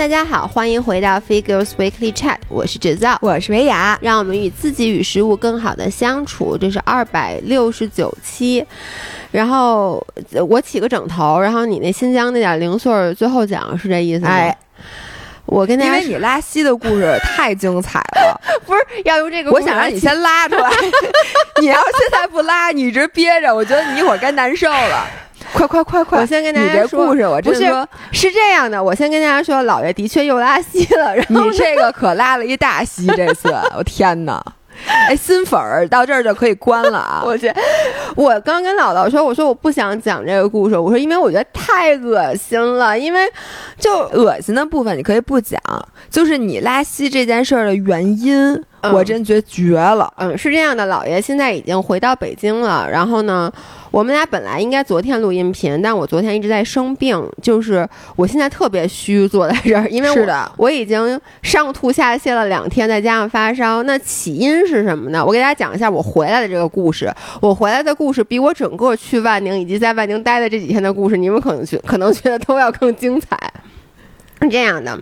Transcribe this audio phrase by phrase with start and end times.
[0.00, 6.56] 大家好，欢迎回到 Figures Weekly Chat，我是制造，我是维雅，让我们与自己与食物更好的相处。
[6.56, 8.64] 这是二百六十九期，
[9.30, 10.02] 然后
[10.48, 14.30] 我起个整头，然后你那新疆那点零碎儿最后讲，是这意思吗？
[14.30, 14.56] 哎，
[15.44, 20.70] 我跟大家因为你拉稀的故事太精彩了， 不是要用这个，我想让你先拉出来。
[21.60, 25.06] 你要现在不拉，你一直憋着，我觉得你一会儿该难受了。
[25.52, 26.20] 快快快快！
[26.20, 27.60] 我先跟大家说，故事我不是
[28.12, 31.14] 是这样的，我先跟大家说，老爷的确又拉稀了。
[31.14, 34.42] 然后你这个可拉了一大稀， 这次我天哪！
[35.08, 37.22] 哎，新粉儿到这儿就可以关了啊！
[37.22, 37.52] 我去，
[38.16, 43.30] 我刚跟姥姥说，我说我不想讲这个故事，我说因为我觉得太恶心了，因为
[43.78, 45.60] 就恶心的部分你可以不讲，
[46.08, 48.58] 就是你拉稀这件事儿的原因，
[48.94, 50.10] 我真觉得绝了。
[50.16, 53.52] 嗯，是这样的，姥爷现在已经回到北京了，然后呢。
[53.90, 63.82] 我们俩本来应该昨天录音频，但我昨天一直在生病，就是我现在特别虚，坐在这儿，因为是的，我已经上吐下泻了两天，再加上发烧。
[63.82, 65.24] 那起因是什么呢？
[65.24, 67.12] 我给大家讲一下我回来的这个故事。
[67.40, 73.36] 我回来的故事比我整个去万宁以及在万宁待的这几天的故事，你们可能觉可能觉得都要更精彩。
[74.40, 74.96] 是这样的，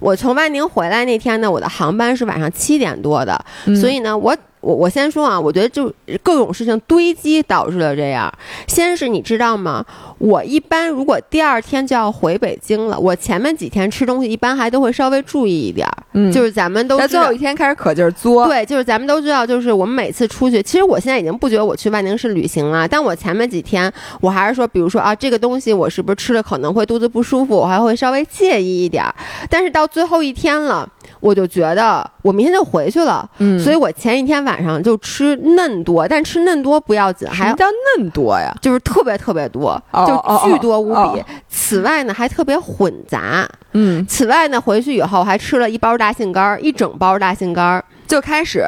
[0.00, 3.42] 我从万宁回来那天呢，我的航班是晚上七点多的，
[3.80, 4.36] 所以呢，我。
[4.64, 8.32] 我我先说啊，我觉得就各种事情堆积导致了这样。
[8.66, 9.84] 先是你知道吗？
[10.18, 15.96] 我一般如果第二天就要回北京了，我前面几天吃东西一般还都会稍微注意一点儿。
[16.14, 18.46] 嗯，就是咱们都最后一天开始可劲儿作。
[18.46, 22.88] 对，就是咱们都知道，就是我们每次出去，其实我现在已经不觉得我去万宁市旅行了。
[22.88, 29.14] 但我前面几天，我还是说，比如说啊，这个东西我是不是吃了可能会肚子不舒服，我还会稍微介意一点儿。
[29.50, 30.88] 但是到最后一天了。
[31.20, 37.64] 我就觉得我明天就回去了，嗯，所以我前一天晚上就吃嫩多，但吃嫩多不要紧，还叫
[37.98, 41.24] 嫩多呀，就是特别特别多，就巨多无比。
[41.48, 48.62] 此外呢，还特别混杂，嗯，此外呢，回去以后还吃了一包大杏干儿，一整包大杏干儿，就开始。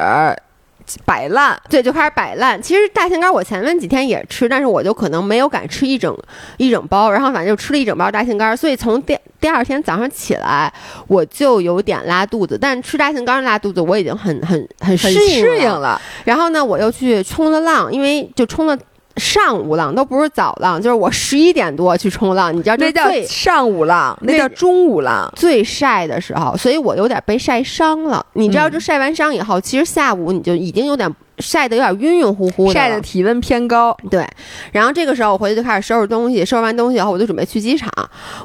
[1.05, 2.61] 摆烂，对，就开始摆烂。
[2.61, 6.17] 其实大杏干我前面几天也吃，但是我就可能没有敢吃一整
[6.57, 8.55] 一整包，然后反正就吃了一整包大杏干。
[8.55, 10.71] 所以从第第二天早上起来，
[11.07, 12.57] 我就有点拉肚子。
[12.59, 16.01] 但吃大杏干拉肚子，我已经很很很适应了。
[16.23, 18.77] 然后呢，我又去冲了浪，因为就冲了。
[19.17, 28.25] 上午浪都不是早浪，就是我十一点多去冲浪，你知道那叫上午浪，那叫中午浪，最晒的时候，所以我有点被晒伤了。
[28.33, 31.13] 你知道，这晒完伤以后，其实下午你就已经有点。
[31.39, 33.95] 晒得有点晕晕乎乎的，晒得体温偏高。
[34.09, 34.27] 对，
[34.71, 37.91] 然后这个时候我回去就开始收拾东西，收拾完东西以后，我就准备去机场。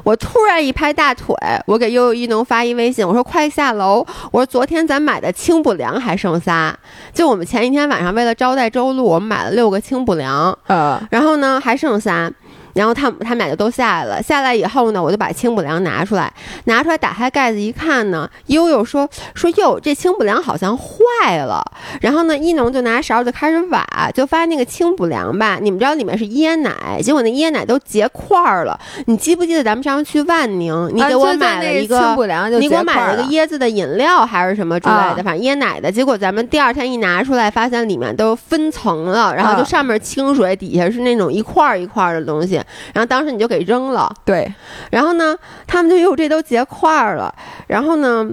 [0.03, 6.75] 我突然一拍大腿，我给悠悠一农发一微信，我说快下楼，我说昨天咱买的清补凉还剩仨，
[7.13, 12.31] 就我们前一天晚上为了招待周路，我们买了六个清补凉，呃，然后呢还剩仨。
[12.73, 14.21] 然后他他们俩就都下来了。
[14.21, 16.31] 下来以后呢，我就把清补凉拿出来，
[16.65, 21.63] 拿出来打开盖子一看呢，悠悠说说哟，这清补凉好像坏了。
[22.01, 28.79] 然后呢，一农就拿勺就开始挖，就发现那个清补凉吧，你们知道里面是椰奶，结果那椰奶都结块儿了。
[29.05, 35.91] 你记不记得咱们上次去万宁，你给我买了一个清补凉，你给我买了个椰子的饮料还是什么之类的，反正椰奶的。
[35.91, 42.61] 结果咱们第二天一拿出来，发现里面都分层了，然后就上面清水，底下是那种一块儿一块儿的东西。
[42.93, 44.53] 然后当时你就给扔了，对。
[44.91, 45.37] 然后呢，
[45.67, 47.33] 他们就哟，这都结块儿了。
[47.67, 48.29] 然后呢，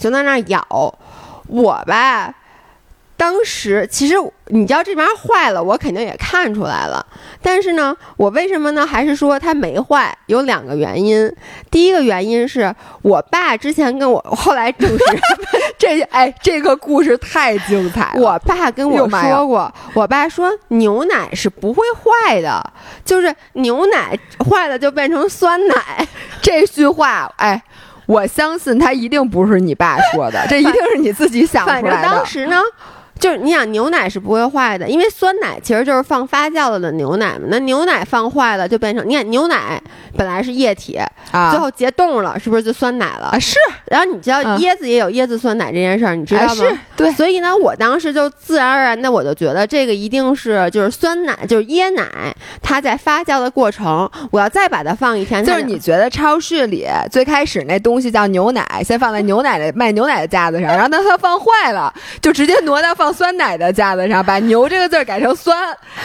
[0.00, 0.64] 就在那咬
[1.48, 2.34] 我吧。
[3.16, 4.14] 当时其实
[4.48, 7.04] 你知道这玩意儿坏了，我肯定也看出来了。
[7.40, 8.86] 但是呢，我为什么呢？
[8.86, 10.16] 还是说它没坏？
[10.26, 11.32] 有两个原因。
[11.70, 15.04] 第一个原因是我爸之前跟我后来证实，
[15.78, 18.12] 这哎，这个故事太精彩。
[18.16, 22.72] 我爸跟我说过，我爸说牛奶是不会坏的，
[23.04, 24.16] 就是牛奶
[24.48, 26.06] 坏了就变成酸奶。
[26.42, 27.62] 这句话，哎，
[28.04, 31.90] 我相信他一定不是你爸说的，这一定是你自己想出来的。
[31.90, 32.60] 反正当时呢。
[33.18, 37.46] 就是你想牛奶是不会坏的，因为酸奶其实就是放发酵了的牛奶嘛。
[37.48, 39.80] 那牛奶放坏了就变成，你看牛奶
[40.16, 40.98] 本来是液体
[41.32, 43.30] 啊，最后结冻了，是不是就酸奶了？
[43.32, 43.56] 啊，是。
[43.86, 46.54] 然后你知道椰子也有椰子酸奶这件事儿，你知道吗？
[46.54, 46.78] 是。
[46.94, 47.10] 对。
[47.12, 52.04] 所以呢，我当时就自然而然的我就觉得这个一定是就是酸奶，就是椰奶，
[52.60, 55.42] 它在发酵的过程，我要再把它放一天。
[55.42, 61.90] 就是你觉得超市里最开始那东西叫牛奶，先放在牛奶的卖牛奶的架子上，然后当它放坏了，
[62.20, 63.05] 就直接挪到放。
[63.06, 65.56] 放酸奶的架子上，把“牛”这个字改成“酸”，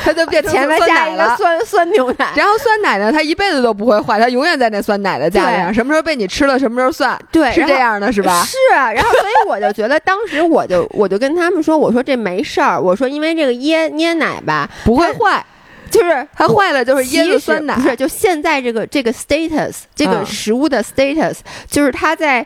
[0.05, 2.31] 它就变前面加一个酸酸牛奶。
[2.35, 7.17] 然后酸奶呢，它一辈子都不会坏，它永远在那酸奶的架子上，什么时候被你吃了，什么时候算。
[7.31, 8.43] 对，是这样的，是吧？
[8.45, 8.55] 是。
[8.71, 15.43] 然后，所以我就觉得，当时我就我就跟他们说，我说这没事儿，我说因为这个椰椰奶吧不会坏。
[15.89, 21.39] 就是它坏了就是椰子酸奶，不是就现在这个这个 status 这个食物的 status，
[21.69, 22.45] 就是它在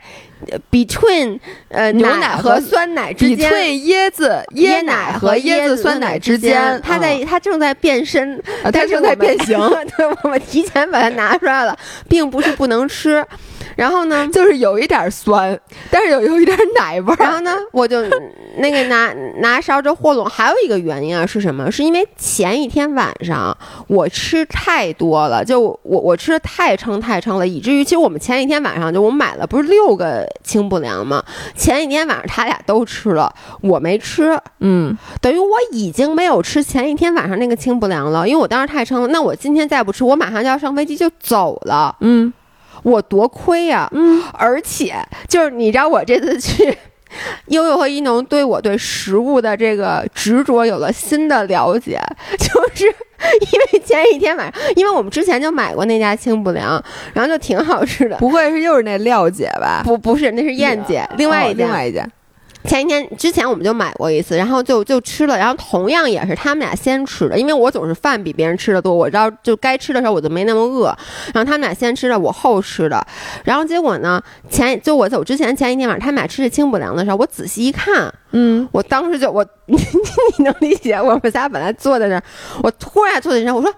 [0.70, 1.40] between
[1.70, 9.58] 呃牛奶和酸奶之间，between 椰子椰奶和椰子酸奶之间，它在它正在变身，它正在变形，
[9.98, 11.78] 对，我们提前把它拿出来了，
[12.10, 13.26] 并不是不能吃。
[13.76, 15.60] 然后呢，就是有一点酸，
[15.92, 17.18] 但是有有一点奶味儿。
[17.20, 18.02] 然后呢，我就
[18.58, 20.26] 那个拿拿勺子和拢。
[20.26, 21.72] 还有一个原因啊，是什么？
[21.72, 23.56] 是因为前一天晚上
[23.88, 31.24] 我吃太多了，就我我吃的太撑太撑了，以至于其实我们前一天晚上就我买了不是六个清补凉吗？
[31.56, 34.40] 前一天晚上他俩都吃了，我没吃。
[34.60, 39.08] 嗯，等于我已经没有吃前一天晚上那个清补凉了，因为我当时太撑了。
[39.10, 41.96] 那我今天再不吃，我马上就要上飞机就走了。
[42.00, 42.34] 嗯。
[42.86, 44.96] 我多亏呀，嗯，而且
[45.28, 46.78] 就是你知道，我这次去，
[47.48, 52.00] 悠悠和一农对我对食物的这个执着有了新的了解，
[52.38, 56.80] 就是因为前一天晚上，因为我们之前就买过那家清补凉，
[57.14, 58.16] 然后就挺好吃的。
[58.18, 59.82] 不会是又是那廖姐吧？
[59.84, 62.08] 不，不是，那是燕姐，另外一家，另外一家。
[62.66, 70.88] 前一天之前我们就买过一次，然后就就吃了，然后同样也是他们俩先吃的，因为我总是饭比别人吃的多，我知道就该吃的时候我就没那么饿，
[71.34, 73.06] 然后他们俩先吃的，我后吃的，
[73.44, 79.78] 然后结果呢，前就我走之前前一天晚上他们俩吃这清补凉的时候，我仔细一看，嗯，我当时就我 你
[80.44, 82.24] 能理解，我们仨本来坐在那儿，
[82.64, 83.74] 我突然坐在那儿，我说。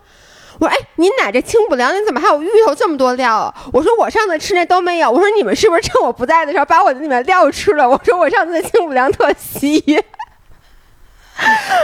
[0.59, 9.83] 我说：“哎，你奶这清补凉，你怎么还有芋头这么多料啊？”我说：“我上次吃那都没有。”我说：“你们是不是趁我不在的时候把我的里面料吃了？”我说：“我上次那清补凉特稀。”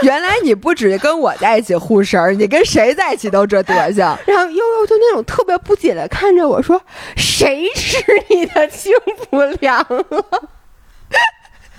[0.02, 3.98] 原来你不止跟我在一起护食儿，你跟谁在一起都这德行。
[4.26, 6.80] 然后悠悠就那种特别不解的看着我说
[7.16, 8.92] ：“谁吃你的清
[9.30, 10.50] 补凉了？”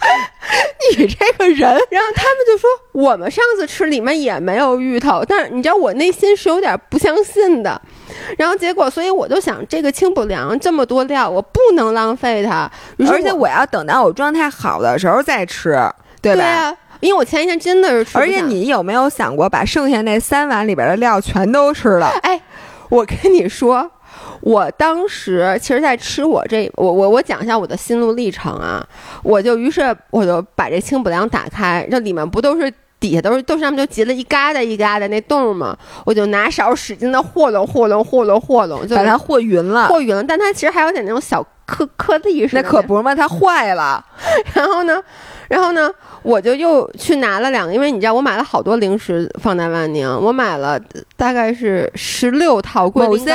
[0.98, 1.60] 你这个人，
[1.90, 7.82] 然后他们就说我们上次吃里面也没有芋头，但是你知道我内心是有点不相信的。
[8.38, 12.70] 然后结果，所以我就想，这个清补凉这么多料，我不能浪费它，
[13.10, 15.78] 而且我要等到我状态好的时候再吃，
[16.22, 16.76] 对吧？
[17.02, 18.18] 因为我前一天真的是吃。
[18.18, 22.08] 而且你有没有想过，把剩下那三碗里边的料全都吃了？
[22.22, 22.40] 哎，
[22.90, 23.92] 我跟你说。
[24.46, 28.88] 我当时其实，在吃我这，我我我讲一下我的心路历程啊。
[29.24, 29.82] 我就于是
[30.12, 35.76] 我就把这清补凉打开，这里面不都是底下都是都上面就结了一疙瘩一疙瘩那洞吗？
[36.06, 40.24] 我就拿勺使劲的和拢和拢和拢和拢，就把它和匀了，和匀了。
[40.24, 42.62] 但它其实还有点那种小颗颗粒似的。
[42.62, 44.06] 那可不嘛，它坏了。
[44.54, 45.02] 然后呢？
[45.48, 45.92] 然后呢，
[46.24, 50.80] 我就又去拿了两个，因为你知道我买了好多零食放在万宁，我买了
[51.16, 53.34] 大概是十六套桂林 糕。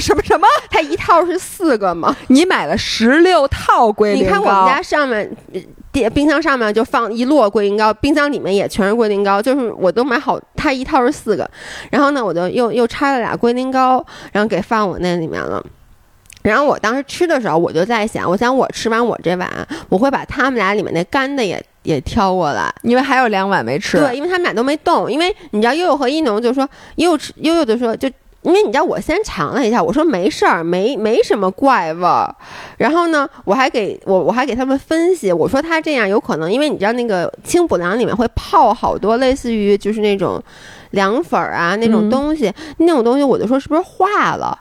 [0.00, 0.46] 什么什么？
[0.70, 2.14] 它一套是四个嘛？
[2.28, 4.26] 你买了十六套桂林糕？
[4.26, 5.30] 你看我们家上面，
[5.92, 11.48] 电冰箱上面就放一摞龟苓膏，冰箱里面也全是龟苓膏，就是我都买好，它一套是四个。
[11.90, 15.64] 然后呢，我就又又拆了俩龟苓膏，然后给放我那里面了。
[16.44, 19.50] 然后我当时吃的时候，我就在想，我想我吃完我这碗，
[19.88, 23.98] 我会把他们俩里面那干的也也挑过来，因为还有两碗没吃。
[23.98, 25.10] 对，因为他们俩都没动。
[25.10, 28.06] 因为你知道悠悠和一农就说，悠悠吃悠悠就说，就
[28.42, 32.34] 因为你知道我先尝了一下，我说没事儿，没没什么怪味儿。
[32.76, 40.38] 然后呢，我还给我我还给他们分析，我说他这样有可能，因为你知道那个清补凉里面会泡好多类似于就是那种
[40.90, 44.58] 凉粉儿啊那种东西，那种东西我就说是不是化了。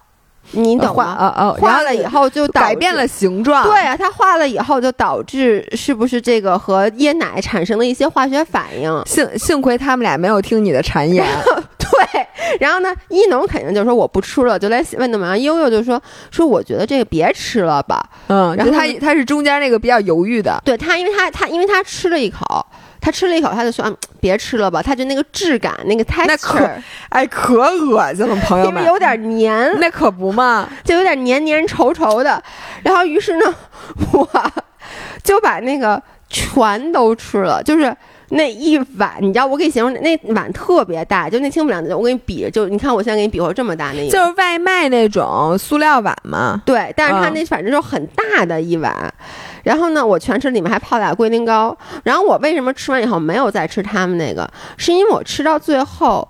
[0.54, 1.04] 你懂吗？
[1.04, 1.56] 啊啊！
[1.60, 3.64] 化了以后就改变了形状。
[3.68, 9.04] 对啊，它化了以后就导致是不是这个和椰奶产生了一些化学反应？
[9.06, 11.26] 幸幸亏他们俩没有听你的谗言。
[11.78, 12.28] 对，
[12.60, 15.42] 然后呢，一农肯定就说我不吃了，就来问他们。
[15.42, 18.04] 悠悠就说说我觉得这个别吃了吧。
[18.28, 20.60] 嗯，然后他他是中间那个比较犹豫的。
[20.66, 22.66] 对他，因为他他因为他吃了一口。
[23.04, 26.72] 他吃了一口，他就说：“别吃了吧。”他就那个质感，那个 texture，那可
[27.10, 32.42] 哎可恶心了，朋友们，因为有点黏，那可不嘛， 就有点黏黏稠稠的。
[32.82, 33.56] 然后于是呢，
[34.14, 34.30] 我
[35.22, 37.94] 就把那个全都吃了，就是
[38.34, 46.62] 那一碗，你知道，我给你形容，那碗特别大，就那清补凉的，我给你比，就你看，我现在给你比划这么大那，就是外卖那种塑料碗嘛。
[46.66, 49.14] 对，但是它那反正就很大的一碗。
[49.64, 51.78] 然后呢，我全吃里面还泡俩龟苓膏。
[52.04, 54.50] 然后我为什么吃完以后没有再吃他们那个？
[54.78, 56.28] 是因为我吃到最后，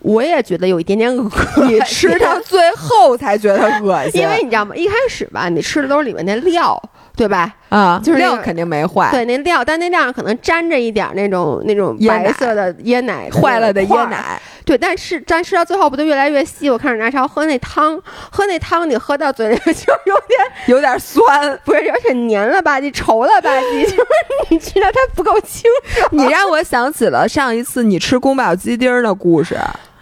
[0.00, 1.66] 我也觉得有一点点恶心。
[1.66, 4.76] 你吃到最后才觉得恶心， 因为你知道吗？
[4.76, 6.80] 一开始吧，你吃的都是里面那料，
[7.18, 7.52] 对吧？
[7.68, 9.10] 啊，就是料肯定没坏。
[9.10, 14.40] 对，那料，但那料上可能沾着一点那种那种白色的椰奶，坏了的椰奶。
[14.64, 16.70] 对，但是但吃到最后不就越来越稀？
[16.70, 23.98] 我看着拿勺喝那汤，喝那汤你喝到嘴里 就有点有点酸，不是，而且黏了吧唧、稠了吧唧， 就是
[24.50, 26.08] 你知道它不够清爽。
[26.12, 29.58] 你让我想起了上一次你吃宫保鸡丁的故事。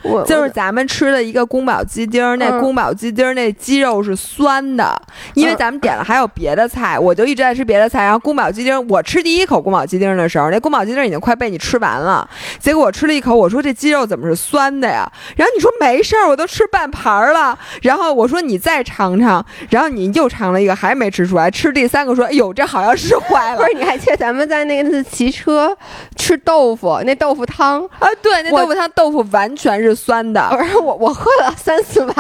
[0.09, 5.01] 我就是咱们吃的一个宫保鸡丁儿，那嗯宫保鸡丁儿那鸡肉是酸的，
[5.35, 8.05] 因为嗯咱们点了还有别的菜，我就一直在吃别的菜。
[8.05, 15.11] 然后宫保鸡丁儿，我吃第一口宫保鸡丁儿的时候，那宫保鸡丁儿已经快被你吃完了，结果我吃了一口，我说这鸡肉怎么是酸的呀？
[15.37, 17.59] 然后你说没事儿，我都吃半盘儿了。
[17.83, 25.77] 然后我说你再尝尝，然后你又尝了一个，还没吃出来，吃第三个说，哎呦，这好像是坏了不是，你还记得咱们在那次骑车
[26.17, 28.09] 吃豆腐，那豆腐汤，啊！
[28.23, 30.47] 对，那豆腐汤豆腐完全是酸的。
[30.53, 32.15] 我说我我喝了三四碗，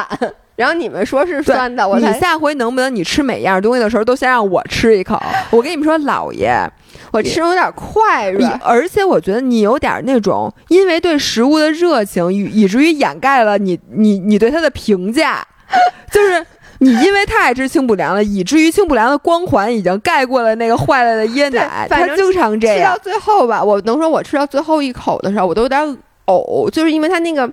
[0.56, 5.23] 然后你们说是酸的，我你下回能不能你吃每样东西的时候都先让我吃一口？
[5.50, 6.68] 我跟你们说，姥爷，
[7.12, 8.33] 我吃有点快。
[8.62, 15.47] 而且我觉得你有点那种因为对食物的热情，以以至于掩盖了你你你对它的评价，
[16.11, 16.45] 就是。
[16.78, 21.87] 你因为太爱吃清补凉了，以至于清补凉的光环已经盖过了那个坏了的椰奶。
[21.88, 22.99] 反正他经常这样吃到。
[23.02, 27.50] 最后吧，我能说我吃到最后一口的时候，我都有点呕，就是因为它那个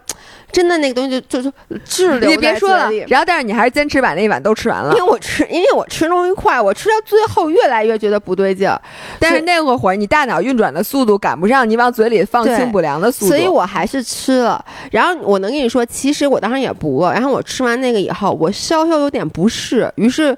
[0.51, 5.13] 真的那个东西就就就滞留你别在说了然后但是你还是坚持把那一碗都吃完了因为。
[5.13, 8.81] 我吃，因为我吃东西快，我吃到最后越来越觉得不对劲儿，
[9.19, 14.63] 但是那个会儿你大脑运转的速度赶不上你往嘴里放清补凉的速度，所以我还是吃了。
[14.89, 17.11] 然后我能跟你说，其实我当时也不饿。
[17.11, 20.35] 然后我吃完那个以后，我稍稍有点不适，于是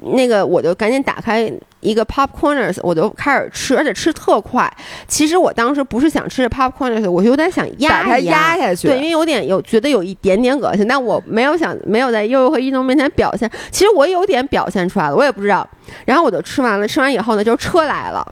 [0.00, 1.52] 那个我就赶紧打开
[1.84, 4.68] 一个 popcorners，我就开始吃，而且吃特快。
[5.06, 8.88] 其实我当时不是想吃 popcorners，我有点想压把它压下去。
[8.88, 13.48] 对，因为有点有觉得有一点点恶心，但我没有想没有在悠悠和一农面前表现。
[13.70, 15.68] 其实我有点表现出来了，我也不知道。
[16.06, 18.26] 然后我就吃完了，吃完以后呢，就车来了，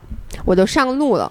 [0.45, 1.31] 我就上路了。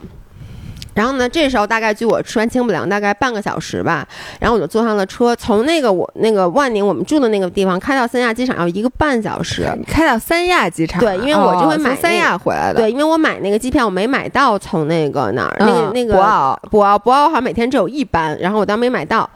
[0.93, 4.07] 然后呢，这时候大概距我吃完清补凉大概半个小时吧，
[4.39, 9.67] 然后我就坐上了车，从那个我那个万宁我们住的那个地方开到三亚机场要一个半小时。
[9.87, 19.29] 开到三亚机场，对因为我这回哦买从三亚回来的，对，因为我买那个机票我没买到，从那个哪儿，那个嗯那个博鳌博鳌博鳌好像每天只有一班，然后我当时没买到。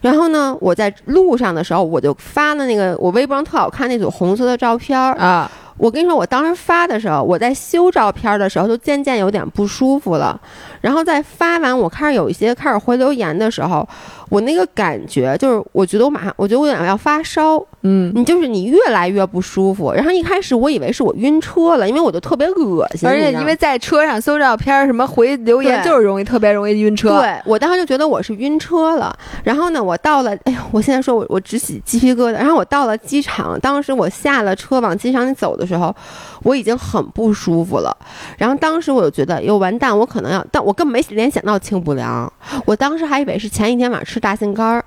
[0.00, 5.14] 然后呢，我在路上的时候，我就发了那个我微博上特好看那组红色的照片儿。
[5.14, 10.40] 啊，我跟你说，我当时发的时候，我在修照片的时候就渐渐有点不舒服了。
[10.82, 13.88] 然后在发完我开始有一些开始回留言的时候，
[14.28, 17.64] 我那个感觉就是，我觉得我马上，我觉得我有点要发烧。
[17.84, 19.92] 嗯，你就是你越来越不舒服。
[19.92, 32.32] 然后一开始我以为是我晕车了，因为我就特别恶心，而且因为在车上搜照片，什么回留言就是容易特别容易晕车，对我当时就觉得我是晕车了，然后呢，我到了，哎呀，我现在说我我直起鸡皮疙瘩。
[32.32, 35.94] 然后我到了机场，当时我下了车往机场里走的时候，
[36.42, 37.96] 我已经很不舒服了。
[38.38, 42.32] 然后当时我就觉得，哟完蛋，我可能要，但我根本没联想到清补凉，
[42.64, 44.84] 我当时还以为是前一天晚上吃大杏干儿，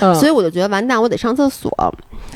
[0.00, 1.70] 嗯，所以我就觉得完蛋，我得上厕所。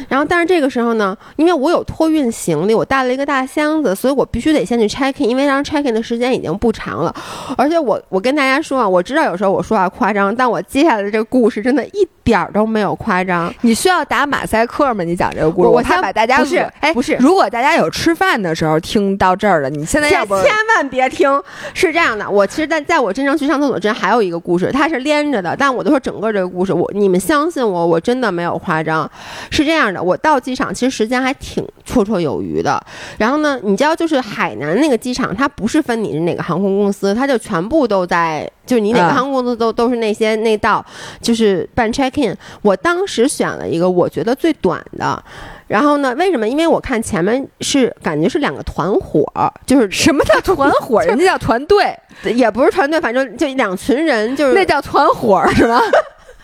[0.09, 7.15] 然后，但是这个时候呢，因为我有托运行李，我带了一个大箱子，所以我必须得先去 check in，因为当时 check in 的时间已经不长了。
[7.57, 13.53] 而且我我跟大家说啊，我知道有时候我说话夸张，但我接下来的这个故事真的一点儿都没有夸张。
[13.63, 15.05] 你需要打马赛克吗？
[15.05, 21.29] 你讲这个故事，我先怕把大家不是哎，不是如果大家有吃饭的时候听到这儿了，你现在要不千万别听，
[21.75, 22.29] 是这样的。
[22.29, 25.57] 我其实在，在我真正去上厕所之前，还有一个故事，它是连着的。
[25.59, 29.11] 但我都说整个这个故事，我你们相信我，我真的没有夸张。
[29.51, 32.81] 是这样的，我到机场其实时间还挺绰绰有余的。
[33.19, 40.85] 然后呢，你知道，就是海南那个机场，它不是分你是哪个航空公司，它就全部都在，就是你哪个啊航空公司都、都是那些那道，
[41.21, 42.37] 就是办 check in。
[42.63, 45.23] 我当时选了一个我觉得最短的。
[45.69, 46.15] 然后呢？
[46.15, 46.49] 为什么？
[46.49, 49.23] 因为我看前面是感觉是两个团伙，
[49.67, 51.03] 就是什么叫团伙？
[51.03, 55.79] 人家叫团队，也不是团队，反正就两群人，就是那叫团 伙是吧？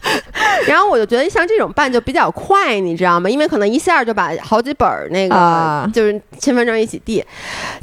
[0.68, 3.28] 然后我就觉得像这种办就比较快，你知道吗？
[3.28, 7.24] 因为可能一下就把好几本儿那个、啊就是身份证一起递。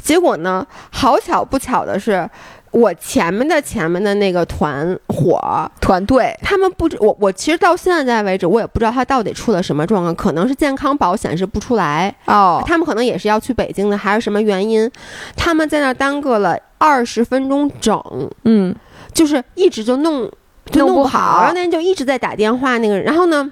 [0.02, 2.28] 结果呢，好巧不巧的是，
[2.70, 14.90] 我前面的前面的那个团伙，团队他们不知我我其实到现在为止，我也不知道他到底出了什么状况，可能是健康宝显示不出来，哦，他们可能也是要去北京的，还是什么原因？
[15.36, 18.02] 他们在那儿耽搁了二十分钟整，
[18.44, 18.74] 嗯，
[19.12, 20.30] 就是一直就弄
[20.66, 23.50] 就弄不好，好然后那人就一直在打电话那个人，然后呢。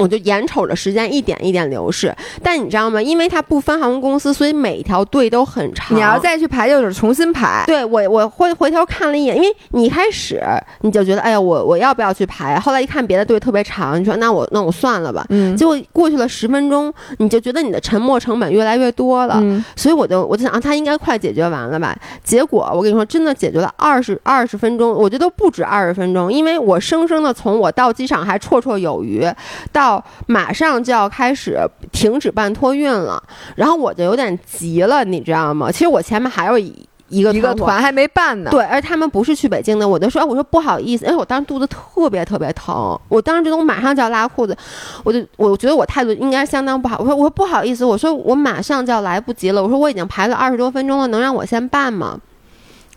[0.00, 3.00] 我就眼瞅着时间一点一点流逝，但你知道吗？
[3.00, 5.96] 因为它不分航空公司，所以每一条队都很长。
[5.96, 10.42] 你要再去排就是重新排，对我，我回回头看了一眼，因为你一开始
[10.80, 12.58] 你就觉得，哎呀，我我要不要去排？
[12.58, 15.24] 后来一看别的队特别长，你说那我那我算了吧。
[15.28, 19.38] 嗯，结果过去了十分钟，你就觉得你的沉没成本越来越多了。
[19.42, 21.96] 嗯所以我就我就想啊，他应该快解决完了吧？
[22.22, 29.26] 结果我跟你说，真的解决了二十二十分钟，我觉得都不止二十分钟，因为我生生的从我到机场还绰绰有余，
[29.72, 29.89] 到
[30.26, 31.58] 马上就要开始
[31.92, 33.22] 停止办托运了，
[33.56, 35.72] 然后我就有点急了，你知道吗？
[35.72, 36.86] 其实我前面还有一。
[37.10, 38.52] 一个一个团还没办呢。
[38.52, 44.56] 对，而他们不是去北京的，我就说，哎我说不好意思，哎，我当时肚子特别特别疼，我当时觉得我马上就要拉裤子，
[45.02, 52.16] 我就我觉得我态度应该相当不好，我说我说不好意思，我说我马上就要来不及了，我说我已经排了二十多分钟了，能让我先办吗？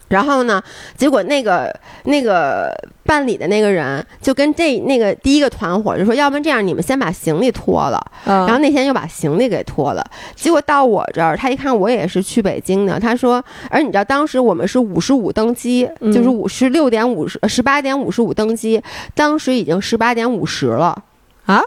[0.08, 0.62] 然后呢？
[0.96, 2.72] 结果那个那个
[3.04, 10.06] 办理的那个人就跟这那个第一个团伙就说，要不然这样，你们先把行李拖了，嗯，然后那天又把行李给拖了，
[10.36, 16.14] 结果到我这儿，他一看我也是去北京的，他说，而你知道当时我们是五十五登机，嗯。
[16.14, 18.82] 就是五十六点五十十八点五十五登机，
[19.16, 21.04] 当时已经十八点五十了。
[21.46, 21.62] 啊，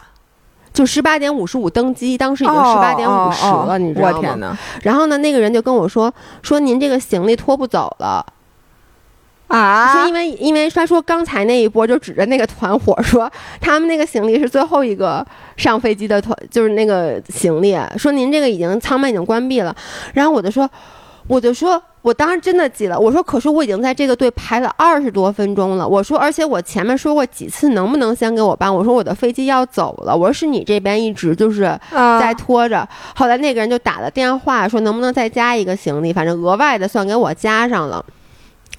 [0.77, 4.17] 就十八点五十五登机，当时已经哦十八点五十了，你知道吗？
[4.19, 4.55] 我天哪！
[4.83, 8.25] 然后呢，那个人就跟我说说您这个行李拖不走了。
[9.49, 19.75] 啊说因为因为他说刚才那一波就指着那个团伙说他们那个行李是最后一个上飞机的团，就是那个行李，说您这个已经舱门已经关闭了，
[20.13, 20.69] 然后我就说。
[21.29, 22.99] 我就说，我当时真的急了。
[22.99, 25.87] 我说，可是我已经在这个队排了二十多分钟了。
[25.87, 28.73] 我说，而且我前面说过几次，能不能先给我办？
[28.73, 30.17] 我说我的飞机要走了。
[30.17, 32.89] 我说是你这边一直就是啊在拖着。
[33.15, 36.13] 后来那个人就打了电话说，能不能再加一个行李？
[36.13, 38.05] 反正额外的算给我加上了。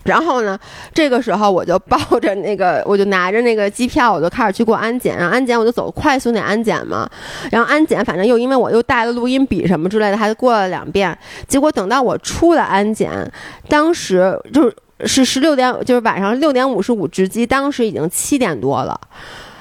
[0.07, 0.57] 然后呢，
[0.93, 5.17] 这个时候我就抱着那个，我就拿着那个机票，我就开始去过安检。
[5.17, 7.09] 然后安检我就走快速那安检嘛。
[7.51, 11.17] 然后安检反正又因为我又带了录音笔什么之类的，还过了两遍。
[11.47, 13.11] 结果等到我出了安检，
[13.67, 18.99] 当时就是是十六点，就是晚上六点五十五值机，当时已经七点多了。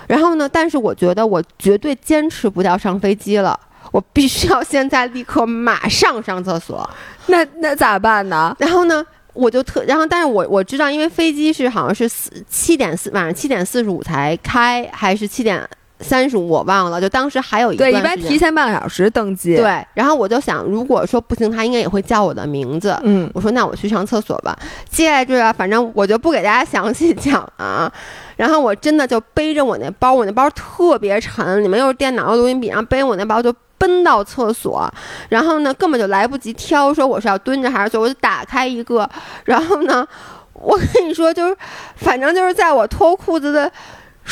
[0.07, 3.59] 然后呢，但是我觉得我绝对坚持不掉上飞机了。
[3.93, 6.89] 我必须要现在立刻马上上厕所。
[7.27, 8.55] 那那咋办呢？
[8.59, 9.05] 然后呢，
[9.37, 15.69] 我就特，然后但是我我知道，因为飞机是好像是四七点四晚上七点四十五才开，还是七点
[16.01, 17.01] 三十五，我忘了。
[17.01, 22.99] 就当时还有一对，段时间一般提前半个小时登机。，对，然后我就想，如果说不行，他应该也会叫我的名字。
[23.03, 24.59] 嗯，我说那我去上厕所吧。
[24.91, 27.91] 接下来这个，反正我就不给大家详细讲啊。
[28.37, 34.93] 然后我真的就背着我那包，我那包特别沉，里面又是电脑又录音笔，然后背我那包就奔到厕所，
[35.29, 39.09] 然后呢根本就来不及挑，说我是要蹲着还是坐，我就打开一个，
[39.45, 40.07] 然后呢，
[40.53, 41.57] 我跟你说就是，
[41.97, 43.71] 反正就是在我脱裤子的。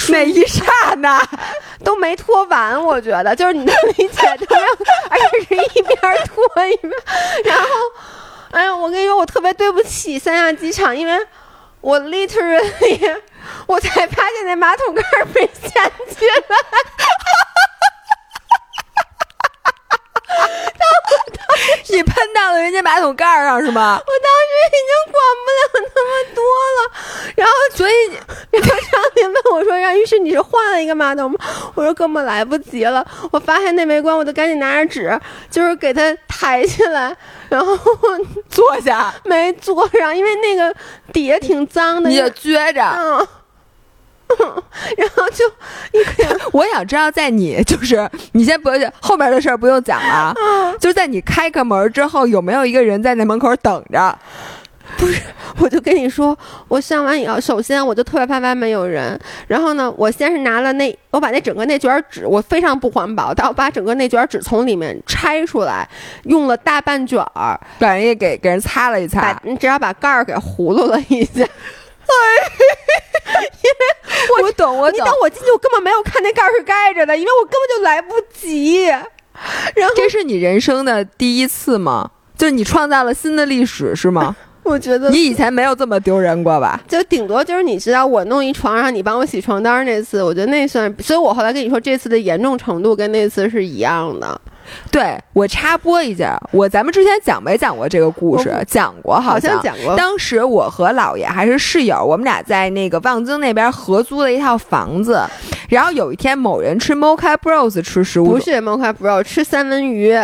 [0.08, 0.64] 那一刹
[0.96, 1.22] 那，
[1.84, 4.66] 都没脱完，我觉得就是你能理解，就没有，
[5.08, 6.92] 而且是一边脱一边，
[7.44, 7.68] 然后，
[8.50, 11.16] 哎呀，我跟你说，我特别对不起三亚机场，因为
[11.80, 13.16] 我 literally
[13.68, 15.70] 我才发现那马桶盖儿被掀
[16.10, 16.34] 起来，
[21.88, 24.00] 你喷到了人家马桶盖儿上是吗？
[24.00, 26.42] 我当时已经管不了那么多
[26.76, 26.78] 了，
[27.36, 27.92] 然后所以，
[28.50, 31.38] 然后张琳问我说：“让于是你是换了一个马桶吗？”
[31.74, 35.18] 我说：“根本来不及了，我发现那没关，我就赶紧拿着纸，
[35.50, 37.16] 就是给它抬起来，
[37.48, 37.78] 然后
[38.48, 40.74] 坐下，没坐上，因为那个
[41.12, 42.82] 底下挺脏的，你就撅着。
[42.82, 43.26] 嗯。”
[44.96, 45.44] 然后就
[46.52, 50.34] 我想知道，在你 就是你先不用后面的事儿不用讲了，
[50.78, 54.18] 就是在你开个门之后，有没有一个人在那门口等着？
[54.98, 55.20] 不是
[55.58, 65.88] 我就跟你说，我上完以后，首先我就特别怕外面有人，然后呢，我先是拿了那，我把那整个那卷纸，我非常不环保，但我把整个那卷纸从里面拆出来，
[66.24, 69.40] 用了大半卷儿，把人家给给人擦了一擦把。
[69.42, 71.44] 你只要把盖儿给葫芦了一下。
[74.42, 75.14] 我懂，我懂你等。
[75.22, 78.84] 我进去，我根本没有看那盖儿是盖着的，因为我根本就来不及。
[78.84, 82.10] 然后这是你人生的第一次吗？
[82.36, 84.34] 就是你创造了新的历史是吗？
[84.64, 86.80] 我觉得你以前没有这么丢人过吧？
[86.88, 94.40] 就顶多就是你知道我弄一床让你帮我洗床单儿那次，我觉得那算，所以我后来跟你说这次的严重程度跟那次是一样的。
[94.90, 98.52] 对我插播一下，我咱们之前讲没讲过这个故事？
[98.66, 105.22] 讲过，好像像讲过，当时我和姥爷还是室友，我们俩在那个望京那边合租了一套房子。
[105.68, 110.14] 然后有一天，某人吃 Mocha Bros 吃食物，不是 Mocha Bros，吃三文鱼，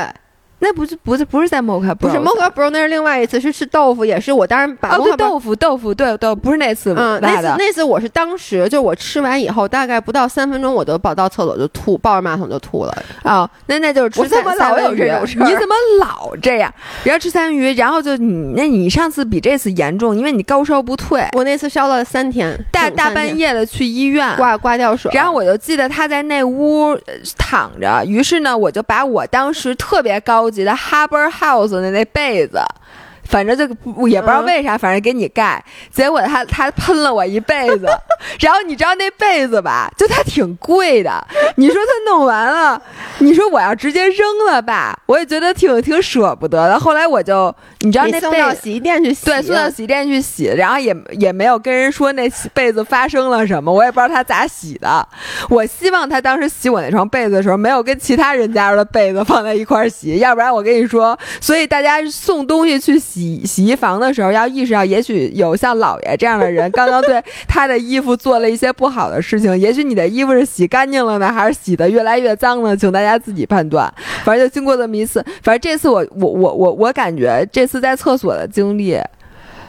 [0.61, 13.03] 那不是不是不是在 Mocha 不是 Mocha Bro 那是另外一次，是吃豆腐，也是我当时把哦对豆腐豆腐，对豆不是那次嗯，那次，那次我是当时就我吃完以后，大概不到三分钟，我就跑到厕所就吐，抱着马桶就吐了。
[13.25, 16.73] 哦，那那就是吃三三文鱼你怎么老这样？
[17.05, 24.37] 然后吃三文鱼，然后就你那你上次比这次严重，因为你高烧不退，我那次烧了三天，大大半夜的去医院。
[24.37, 32.61] 挂挂吊水，然后我就记得他在那屋呃躺着，于是呢，我就把我当时特别高级的 Harbor House 的那被子，
[33.25, 33.65] 反正就
[34.09, 35.63] 也不知道嗯为啥，反正给你盖。
[35.93, 37.87] 结果他他喷了我一被子，
[38.41, 41.25] 然后你知道那被子吧，就它挺贵的。
[41.57, 42.81] 你说他弄完了，
[43.19, 46.79] 你说我要直接扔了吧，我也觉得挺挺舍不得的。
[46.79, 55.09] 后来我就你知道那你送到被洗衣店去洗，对送到洗衣店去洗，然后也也没有跟人说那被子发生了什么，我也不知道他咋洗的。
[55.49, 72.77] 我希望他当时洗我那床被子的时候，没有跟其他人家的被子放在一块儿洗，要不然我跟你说，所以大家送东西去洗洗衣房的时候，要意识到，也许有像老爷这样的人，刚刚对他的衣服做了一些不好的事情，也许你的衣服是洗干净了呢，还是洗的越来越脏呢？
[72.77, 73.91] 请大家自己判断。
[74.25, 78.99] 反正就经过这么一次，反正这次我我我我我感觉这次在厕所的经历，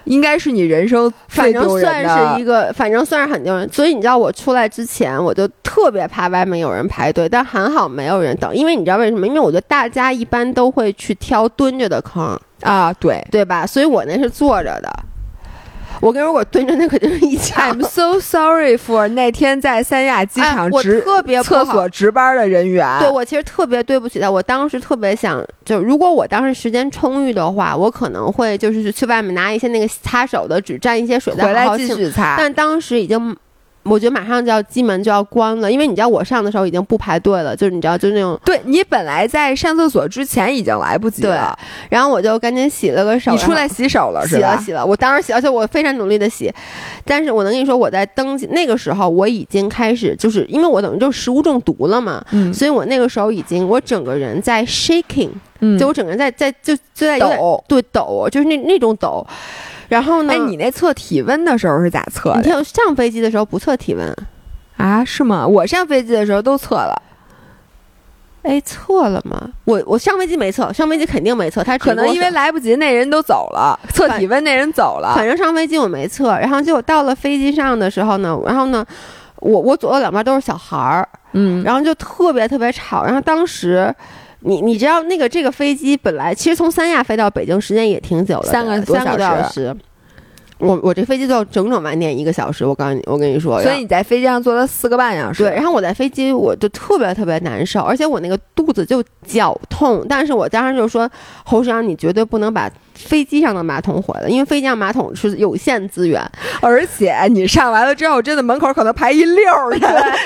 [0.06, 3.70] 应该是你人生反正算是一个，反正算是很丢人。
[3.72, 9.28] 所以你知道，我出来之前我就特别怕外面有人排队，但还好没有人等，因为你知道为什么？
[9.28, 13.24] 因为我觉得大家一般都会去挑蹲着的坑，啊，对。
[13.30, 13.68] 对吧？
[13.68, 14.92] 所以我那是坐着的。
[16.00, 17.72] 我跟你说，我蹲着那肯定是一枪。
[17.72, 22.88] I'm so sorry for 那天在三亚机场值、特别厕所值班的人员。
[23.00, 31.78] 对我其实特别对不起他，我当时特别想，就如果我当时时间充裕的话，我可能会就是去外面拿一些那个擦手的纸蘸一些水再回来。
[31.78, 32.36] 继续擦。
[32.38, 33.36] 但当时已经，
[33.84, 41.58] 我觉得马上就要机门就要关了，因为你知道我上的时候已经不排队了，就是你知道就是那种，对你本来在上厕所之前已经来不及对了，
[41.90, 44.56] 然后我就赶紧洗了个手，你出来洗手了是吧？
[44.56, 46.54] 洗了洗了，我当时洗，而且我非常努力的洗，
[47.04, 57.64] 但是我能跟你说，我在登记那个时候我已经开始，就是因为我等于就食物中毒了嘛，嗯所以我那个时候已经我整个人在 shaking，、嗯就我整个人在在就就在抖。
[57.68, 59.26] 对抖，就是那那种抖。
[59.92, 64.16] 然后呢，哎，你那测体温的时候是咋测的你听上飞机的时候不测体温，
[64.78, 65.04] 啊？
[65.04, 65.46] 是吗？
[65.46, 67.02] 我上飞机的时候都测了，
[68.44, 69.50] 哎，测了吗？
[69.66, 75.14] 我我上飞机没测，上飞机肯定没测，他可能因为来不及，那人都走了，测体温那人走了。
[75.14, 78.86] 反正上飞机我没测，然后结果到了飞机上的时候呢，然后呢，
[79.42, 83.04] 我我左右两边都是小孩儿，嗯，然后就特别特别吵。
[83.04, 83.94] 然后当时，
[84.42, 89.76] 你你知道那个这个飞机本来其实从三亚飞到北京时间也挺久了的，三个三个多小时。
[90.58, 95.42] 我我这飞机就整整晚点一个小时，我告诉你，我跟你说，所以你在飞机上坐了四个半小时。
[95.42, 100.06] 对，然后我在飞机我就特别特别难受，而且我那个肚子就绞痛。
[100.08, 101.10] 但是我当时就说，
[101.44, 106.24] 侯市长，你绝对不能把飞机上的马桶毁了，因为飞机上马桶是有限资源。
[106.60, 109.82] 而且你上完了之后，真的门口可能排一溜儿人，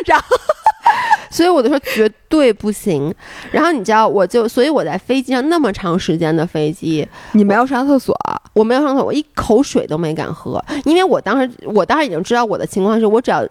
[0.06, 0.36] 然后
[1.30, 3.14] 所以我就说绝对不行。
[3.52, 8.16] 然后你知道，我就所以我在飞机上那么长时间的飞机，你没有上厕所，
[8.54, 13.46] 我没有上厕所，我一口水都没敢喝，因为我当时我当时已经知道我的情况是我只要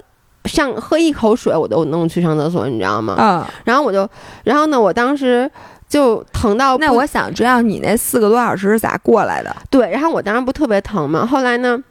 [0.45, 3.17] 上喝一口水，我都能去上厕所，你知道吗？
[3.19, 4.09] 嗯，然后我就，
[4.45, 5.51] 然后呢，我当时
[5.89, 9.55] 就疼到那我想知道你那四个多小时是咋过来的？
[9.71, 11.83] 对，然后我当时不特别疼嘛，后来呢。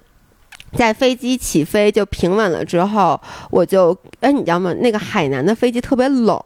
[0.76, 3.20] 在飞机起飞就平稳了之后，
[3.52, 4.74] 我就哎，你知道吗？
[4.80, 6.40] 那个海南的飞机特别冷，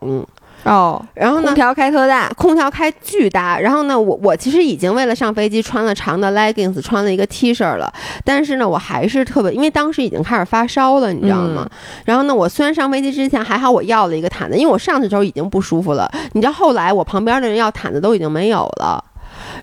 [0.64, 7.92] 哦，然后呢空，调开特大，空调开巨大，然后呢，我我其实已经为了上飞机穿了长的 leggings，穿了一个 T 恤了，
[8.26, 11.70] 但是呢，我还是特别，因为当时已经开始发烧了，你知道吗？
[12.06, 19.04] 然后呢，我虽然上飞机之前还好，我要了一个毯子，因为我上去的时候已经不舒服了，你知道后来我旁边的人要毯子都已经没有了。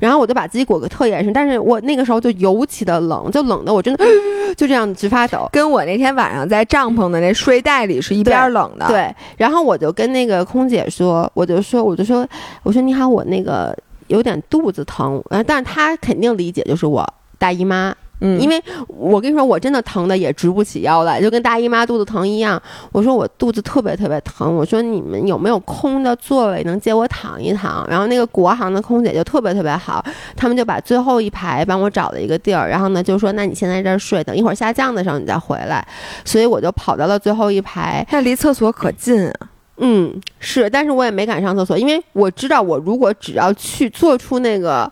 [0.01, 4.05] 然后我就把自己裹个特严实，但是我那个时候就尤其的冷，就冷的我真的
[4.57, 5.49] 就这样直发抖。
[5.53, 12.27] 跟我那天晚上在帐篷的那睡袋里是一边儿冷的。，对，然后我就跟那个空姐说，我就说，我就说，
[12.63, 13.77] 我说你好，我那个
[14.09, 17.07] 有点肚子疼，呃，但是她肯定理解，就是我
[17.39, 22.61] 大姨妈，嗯，因为我跟你说，我真的疼的也直不起腰来，就跟大姨妈肚子疼一样。
[22.91, 27.87] 我说我肚子特别特别疼，我说你们有没有空的座位能借我躺一躺？
[27.87, 30.03] 然后那个国航的空姐就特别特别好，
[30.35, 35.87] 他们就把最后一排帮我找了一个地儿，然后呢就说那你先在这儿睡，等一会儿下降的时候你再回来。
[36.25, 39.35] 所以我就跑到了最后一排，那离厕所可近啊。
[39.77, 44.91] 嗯，是，但是我也没敢上厕所，因为我知道我如果只要去做出那个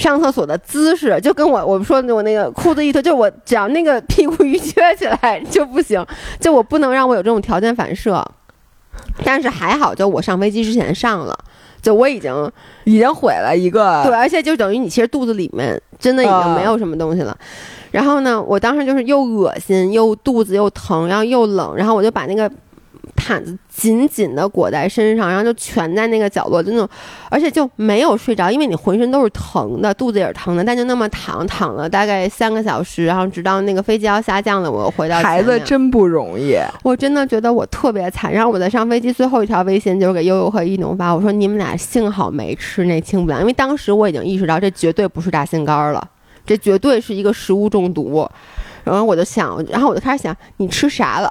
[0.00, 6.04] 上厕所的姿势，就跟我我说的我那个裤子一脱，就我只要那个屁股一撅起来就不行，
[6.40, 8.24] 就我不能让我有这种条件反射。
[9.22, 11.38] 但是还好，就我上飞机之前上了，
[11.82, 12.50] 就我已经
[12.84, 14.02] 已经毁了一个。
[14.04, 17.36] 对，而且就等于你其实肚子里面真的已经没有什么东西了。
[17.90, 22.50] 然后呢，我当时就是又恶心又肚子又疼，然后又冷，然后我就把那个
[23.20, 26.88] 毯子紧紧的裹在身上，然后就蜷在那个角落，就那种，
[27.28, 36.56] 而且就没有睡着，因为你浑身都是疼的，肚子也是疼的，但就那么躺躺了大概三个小时，然后直到那个飞机要下降了，我又回到孩子真不容易。
[36.82, 38.32] 我真的觉得我特别惨。
[38.32, 46.08] 然后我在上飞机最后一条微信就是给悠悠和一农发，我说你们俩幸好没吃那清补凉，因为当时我已经意识到这绝对不是大心肝儿了，
[46.46, 48.28] 这绝对是一个食物中毒。
[48.82, 51.30] 然后我就想，然后我就开始想，你吃啥了？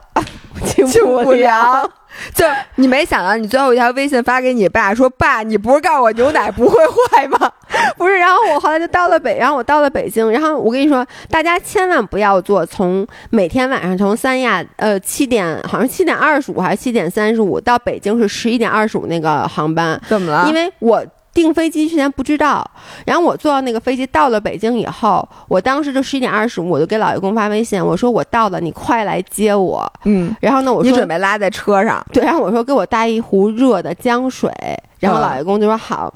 [0.60, 1.90] 清清不不凉。
[2.34, 2.44] 就
[2.76, 7.52] 你没想到，你最后一条微信发给你爸说：“爸，你不是告诉我牛奶不会坏吗
[7.98, 20.46] 不是，然后我后来就到了北，然后我到了北京，然后我跟你说，大家千万不要坐从每天晚上从三亚呃七点好像七点二十五还是七点三十五到北京是十一点二十五那个航班？”，怎么了？
[20.50, 21.06] 因为我。
[21.42, 22.70] 订飞机之前不知道，
[23.06, 29.90] 然后我坐到那个飞机到了北京以后，我当时就十一点二十五，我就给老爷公发微信，我说我到了，你快来接我。
[30.04, 34.52] 嗯，然后呢，我说你准备拉在车上，对，然后我说给我带一壶热的姜水，
[35.00, 36.14] 然后老爷公就说好。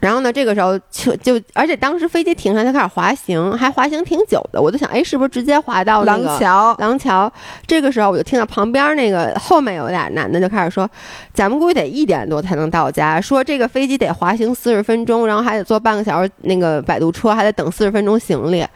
[0.00, 6.74] 然后呢，这个时候就就，而且当时飞机停上它开始滑行，还滑行挺久的，我就想，哎，是不是直接滑到那廊个桥。
[6.78, 7.32] 廊桥？
[7.66, 10.88] 这个时候我就听到旁边那个后面有俩男的就开始说，
[11.34, 18.66] 咱们估计得一点多才能到家，说这个飞机得滑行四十分钟，然后还得坐半个小时那个摆渡车，还得等四十分钟行李。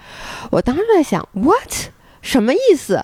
[0.51, 1.94] 我当时在想，what？
[2.25, 3.01] 什么意思？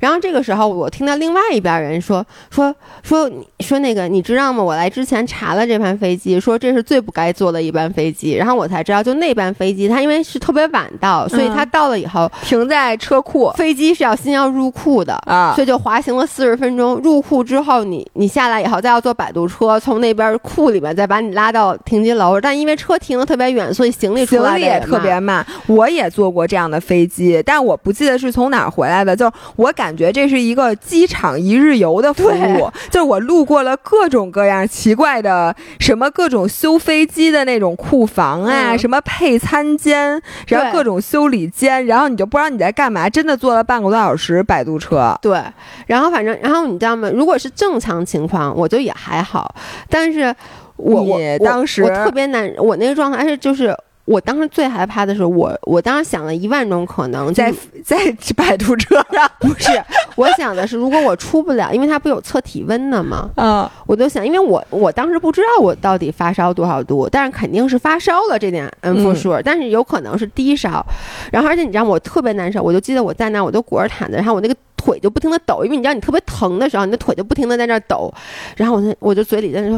[0.00, 4.62] 然后这个时候，我听到另外一边人说说说说那个，你知道吗？
[4.62, 8.32] 我来之前查了这班飞机，说这是最不该坐的一班飞机。
[8.34, 15.14] 然后我才知道，就那班飞机，它因为是特别晚到，所以它到了以后，停在车库飞机是要先要入库的。
[15.26, 22.40] 啊所以就滑行了四十分钟，入库之后你，你下来以后再要坐摆渡车，从那边库里面再把你拉到停机楼。
[22.40, 25.46] 但因为车停的特别远，所以行李出来行李也特别慢。
[25.68, 29.14] 我也坐过这样的飞机，但我不记得是从哪儿回来的。
[29.14, 45.16] 就是我感觉这是一个机场一日游的服务，就是我路过了各种各样奇怪的，什么各种修飞机的那种库房啊，嗯什么配餐间，然后各种修理间，然后你就不知道你在干嘛，真的坐了半个多小时摆渡车。
[45.20, 45.40] 对，
[45.86, 47.10] 然后反正，然后你知道吗？
[47.14, 49.54] 如果是正常情况，我就也还好，
[49.88, 50.34] 但是
[50.76, 53.76] 我当时我特别难，我那个状态是就是。
[54.04, 57.52] 我当时最害怕的是我，我当时想了一万种可能，在
[57.84, 57.96] 在
[58.36, 59.70] 摆渡车上， 不是
[60.14, 63.30] 我想的是，如果我出不了，因为它不有测体温的吗？
[63.36, 70.84] 嗯，我就想，因为我我当时不知道我到底发烧多少度，但是肯定是发烧了，这点嗯 for 嗯 sure，、但是有可能是低烧。
[71.32, 74.54] 然后而且你知道我特别难受，我就记得我在那我都裹着毯子，然后我那个
[74.84, 78.12] 腿就不停的抖，因为你知道你特别疼的时候，你的腿就不停的在那抖。
[78.56, 79.76] 然后我就我就嘴里在那说，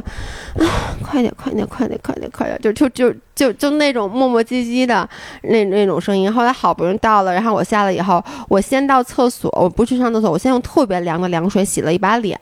[0.65, 0.67] 啊，
[1.03, 5.09] 快点快点快点快点快点，就就就就就那种磨磨唧唧的
[5.43, 6.33] 那那种声音。
[6.33, 12.39] 后来好不容易到了，然后我下来以后，我先到厕所，我不去上厕所，我先用特别凉的凉水洗了一把脸。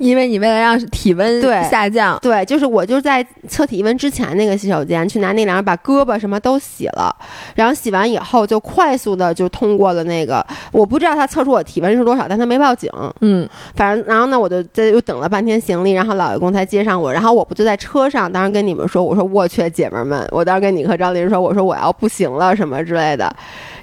[0.00, 7.14] 因为你为了让体温对下降，对，就是我就在测体温之前那个洗手间去拿那凉，把胳膊什么都洗了，
[7.54, 23.30] 然后洗完以后就快速的就通过了那个，我不知道他测出我体温是多少，但他没报警，嗯，反正然后呢，我就在又等了半天行李，然后老爷公才接上我，然后我不就在车上，当时跟你们说，我说我去姐妹儿们，我当时跟你和张琳说，我说我要不行了什么之类的，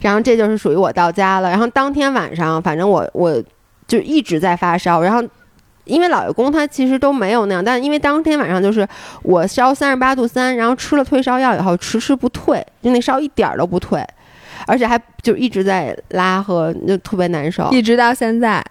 [0.01, 3.39] 然后这就是属于我到家了，然后当天晚上反正我我
[3.87, 5.23] 就一直在发烧，然后。
[5.87, 8.87] 因为老爷公他其实都没有那样，但因为当天晚上就是
[9.23, 14.05] 我烧三十八度三，然后吃了退烧药以后迟迟不退，就那烧一点儿都不退，
[14.65, 17.69] 而且还就一直在拉和，就特别难受。
[17.71, 18.63] 一直到现在，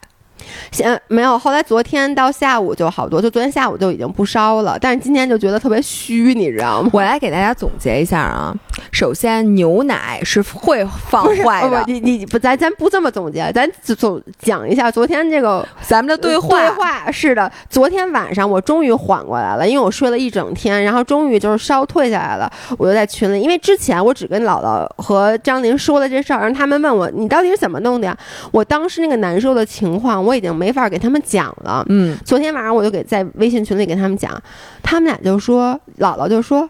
[0.72, 6.90] 现没有，后来昨天到下午就好多，就昨天下午就已经不烧了，但是今天就觉得特别虚，你知道吗？
[6.92, 8.54] 我来给大家总结一下啊。
[8.92, 16.48] 首先，牛奶是会放坏的，你你不，咱咱不这么总结，咱总总讲一下昨天这个咱们的对话。
[16.48, 22.50] 对话是的，昨天晚上我终于缓过来了，因为我睡了一整天，然后终于就是烧退下来了。
[22.78, 28.16] 我就在群里，因为之前我只跟姥姥和张琳说了这事儿，然后他们问我你到底是怎么弄的呀？
[28.50, 31.84] 我当时那个难受的情况，我已经没法给他们讲了。
[31.88, 34.30] 嗯，昨天晚上我就给在微信群里给他们讲，
[34.82, 36.68] 他们俩就说，姥姥就说。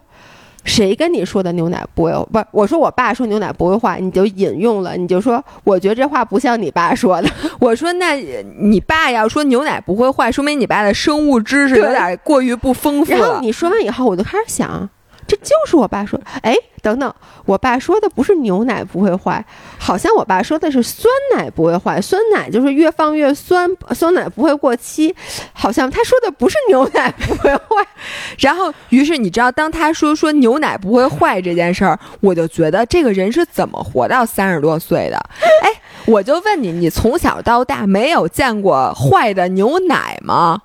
[0.64, 2.12] 谁跟你说的牛奶不会？
[2.32, 7.30] 不是，我说我爸说牛奶不会坏，你就引用了，你就说，我觉得这话不像你爸说的。
[7.60, 8.20] 我说那
[8.58, 13.18] 你爸要说牛奶不会坏，说明你爸的生物知识有点过于不丰富了。
[13.18, 14.90] 然后你说完以后，我就开始想，
[15.26, 16.24] 这就是我爸说的。
[16.42, 17.12] 哎，等等，
[17.44, 19.44] 我爸说的不是牛奶不会坏，
[19.78, 25.14] 好像我爸说的是酸奶不会坏，酸奶就是越放越酸，酸奶不会过期。
[25.52, 27.86] 好像他说的不是牛奶不会坏，
[28.38, 35.16] 然后，于是你知道，当他说说牛奶不会坏这件事儿，我就觉得这个人是怎么活到三十多岁的？
[35.62, 35.70] 哎，
[36.06, 40.62] 我就问你，你从小到大没有见过坏的牛奶吗？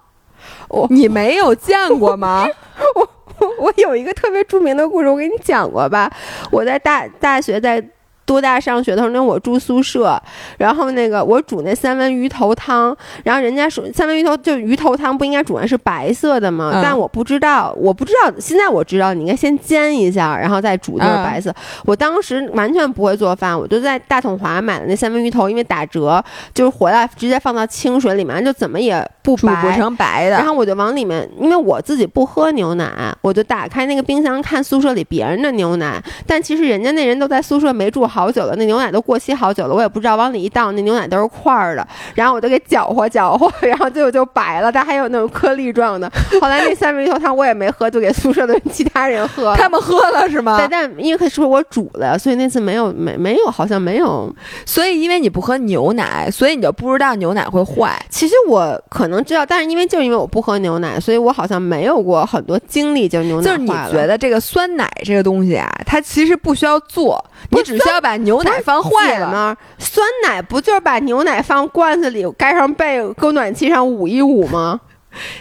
[0.70, 2.48] 我你没有见过吗？
[2.96, 3.08] 我
[3.60, 6.12] 我有一个特别著名的故事，我给你讲过吧。
[6.52, 7.84] 我在大大学在。
[8.32, 10.18] 多大上学的时候，那我住宿舍，
[10.58, 16.72] 然后那个我煮那三文鱼头汤，然后人家说三文鱼头就鱼头汤不应该煮完是白色的吗？
[16.76, 21.54] 嗯但我不知道，我不知道，现在我知道你应该先煎一下，然后再煮就是嗯白色。
[21.84, 29.72] 我当时完全不会做饭，我就在大统华买的那三文鱼头，因为打折，就是回来直接放到清水里面，就怎么也不煮不。
[29.72, 30.36] 成白的。
[30.36, 32.92] 然后我就往里面，因为我自己不喝牛奶，
[33.22, 46.12] 我就打开那个冰箱看宿舍里别人的牛奶，但其实人家那人都在宿舍没住好久了，那牛奶都过期好久了，我也不知道往里一倒，那牛奶都是块儿的，然后我就给搅和搅和，然后最后就白了，它还有那种颗粒状的。
[46.42, 49.56] 后来那三文鱼头汤我也没喝，就给宿舍的其他人喝了。
[49.56, 50.68] 他们喝了是吗对，？
[50.70, 54.34] 但因为是我煮的，所以那次没有没没有，好像没有。
[54.66, 57.98] 所以因为你不喝牛奶，所以你就不知道牛奶会坏。
[58.10, 69.32] 其实我可能知道，但是因为就是因为我不喝牛奶，所以我好像没有过很多经历，就牛奶就是你觉得这个酸奶这个东西啊，它其实不需要做，你只需要把把牛奶放坏了。
[69.32, 74.82] 吗，酸奶不就是把牛奶放罐子里，盖上被，搁暖气上捂一捂吗？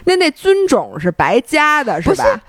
[0.04, 2.40] 那那菌种是白加的，是吧？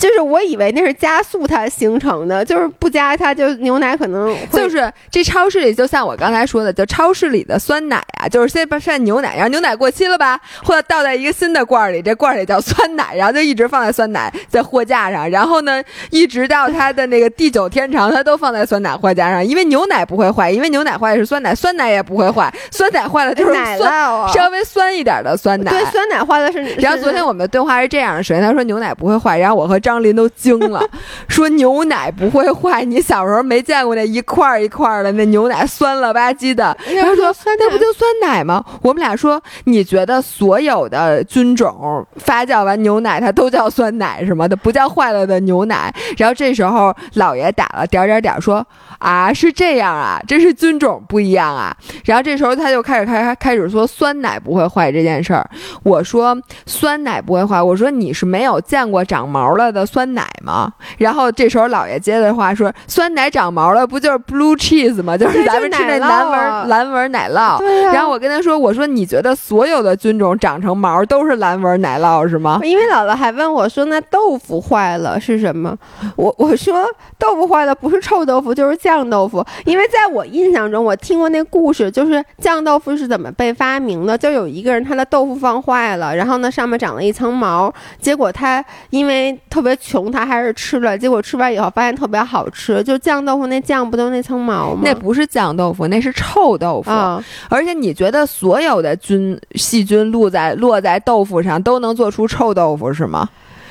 [0.00, 24.32] 就是我以为那是加速它形成的，就是不加它就牛奶可能会就是这超市里，就像我刚才说的，就超市里的酸奶啊，就是先把晒牛奶，然后牛奶过期了吧，或者倒在一个新的罐儿里，这罐儿里叫酸奶，然后就一直放在酸奶在货架上，然后呢，一直到它的那个地久天长，它都放在酸奶货架上，因为牛奶不会坏，因为牛奶坏是酸奶，酸 奶也不会坏，酸奶坏了就是奶酸酪啊。
[24.32, 25.70] 稍微酸一点的酸奶。
[25.70, 26.62] 对，酸奶坏的是。
[26.76, 30.80] 然后昨天我们的对话是这样的：首先他说牛奶不会坏，然后我和张林都惊了，
[31.28, 36.76] 说牛奶不会坏，你小时候没见过那一块儿一块儿的那牛奶酸了吧唧的。
[36.94, 38.64] 然后说酸那不就酸奶吗？
[38.82, 44.46] 我们俩说你觉得所有的菌种发酵完牛奶它都叫酸奶是吗？
[44.46, 45.92] 它不叫坏了的牛奶。
[46.16, 48.64] 然后这时候老爷打了点点点说
[48.98, 51.76] 啊是这样啊，这是菌种不一样啊。
[52.04, 55.44] 然后这时候他就开始开开始说酸奶不会坏这件事儿。
[55.82, 60.72] 我说酸奶不会坏，我说你是没有见过长毛了的酸奶吗？
[60.98, 65.16] 然后这时候姥爷接的话说，酸奶长毛了不就是 blue cheese 吗？
[65.16, 67.62] 就是咱们吃那蓝纹啊蓝纹奶酪。
[67.92, 72.60] 然后我跟他说，我说你觉得所有的菌种长成毛都是蓝纹奶酪是吗？
[72.62, 75.76] 因为姥姥还问我说：“那豆腐坏了是什么？”
[76.16, 76.84] 我我说
[77.18, 84.16] ：“豆腐坏了不是臭豆腐就是酱豆腐。”因为在我印象中，我听过那故事，就是酱豆腐是怎么被发明的？
[84.16, 92.82] 就有一个人他的豆腐放坏了，然后呢上面长了一层毛，结果他因为特别穷，他还是吃了，结果吃完以后发现特别好吃。
[92.82, 94.82] 就酱豆腐那酱不都那层毛吗？
[94.84, 96.90] 那不是酱豆腐，那是臭豆腐。
[96.90, 103.28] 啊，而且你觉得所有的菌细菌落在落在豆腐上都能做出臭豆腐是吗？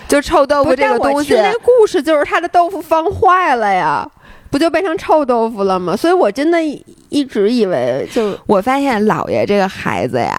[0.07, 4.09] 就臭豆腐这个东西那故事就是他的豆腐放坏了呀，
[4.49, 5.95] 不就变成臭豆腐了吗？
[5.95, 10.35] 所以我真的一一直以为就我发现姥爷这个孩子呀，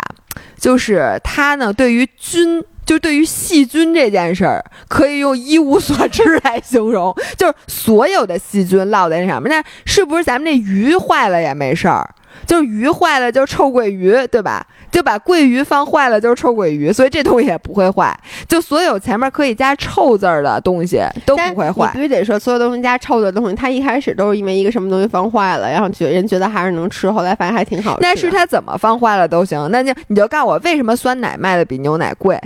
[0.59, 2.63] 就是他呢，对于菌。
[2.91, 9.49] 就对于细菌这件事儿，可以用一无所知来形容，就是所有的细菌落在那上面。
[9.49, 12.05] 那是不是咱们那鱼坏了也没事儿？
[12.49, 14.67] 就是鱼坏了就是臭鳜鱼，对吧？
[14.91, 18.13] 就把鳜鱼放坏了就是臭鳜鱼，所以这东西也不会坏。
[18.49, 21.93] 就所有前面可以加臭字儿的东西都不会坏。
[21.95, 27.99] 必须得说，所有东西加臭的东西，它一开始都是因为一个什么东西放坏了，然后觉人觉得还是能吃，后来发现还挺好吃。
[28.01, 32.37] 那是它怎么放坏了都行，那就你就告诉我为什么酸奶卖的比牛奶贵？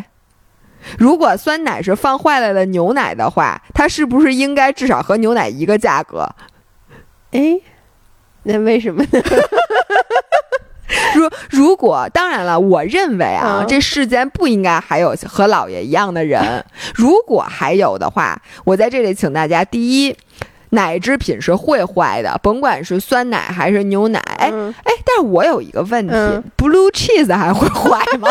[0.99, 6.29] 如果酸奶是放坏了的牛奶的话，它是不是应该至少和牛奶一个价格？
[7.33, 7.59] 哎，
[8.45, 9.23] 那为什么呢？
[11.15, 16.65] 如如果当然了，我认为啊，嗯这世间不应该还有和姥爷一样的人。
[16.95, 20.17] 如果还有的话，我在这里请大家，第一，
[20.71, 24.21] 奶制品是会坏的，甭管是酸奶还是牛奶。
[24.39, 28.29] 哎嗯哎，但是我有一个问题、嗯 b l u e cheese 还会坏吗？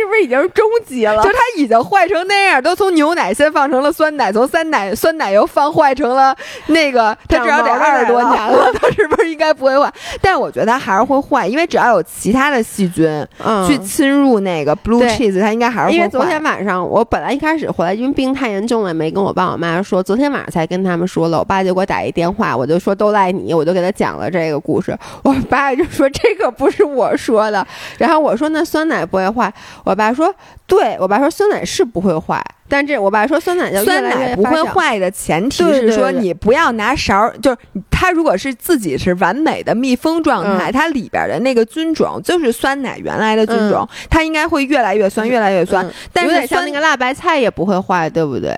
[0.00, 1.22] 是不是已经是终极了。
[1.22, 1.30] 就？
[1.30, 3.92] 它已经坏成那样，都从牛奶先放成了。
[3.92, 6.36] 酸奶，从酸奶酸奶又放坏成了。
[6.66, 9.92] 那个，它至少得二十多年了，它是不是应该不会坏？
[10.20, 13.24] 但我觉得它还是会坏，因为只要有其他的细菌，
[13.66, 16.40] 去侵入那个 blue cheese，它应该还是会坏因为昨天。
[16.40, 20.02] 晚上我本来一开始回来，因为病太严重了，没跟我爸我妈说。
[20.02, 24.30] 昨天晚上才跟他们说了，我爸就给我打一电话，我就说都赖你，我就给他讲了。
[24.30, 24.96] 这个故事。
[25.22, 27.66] 我爸就说这个不是我说的，
[27.98, 29.52] 然后我说那酸奶不会坏，
[29.94, 30.34] 爸说
[30.66, 34.62] 对，我爸说酸奶是不会坏，但这我爸说酸奶就越酸奶不会。
[34.62, 37.56] 坏的前提是说，你不要拿勺儿，就是
[37.90, 45.84] 它如果是自己是完美的密封状态，它里边的那个菌种就是酸奶原来的菌种，它应该会越来越酸，越来越酸。
[45.84, 48.56] 嗯有点像但是酸那个辣白菜也不会坏，对不对？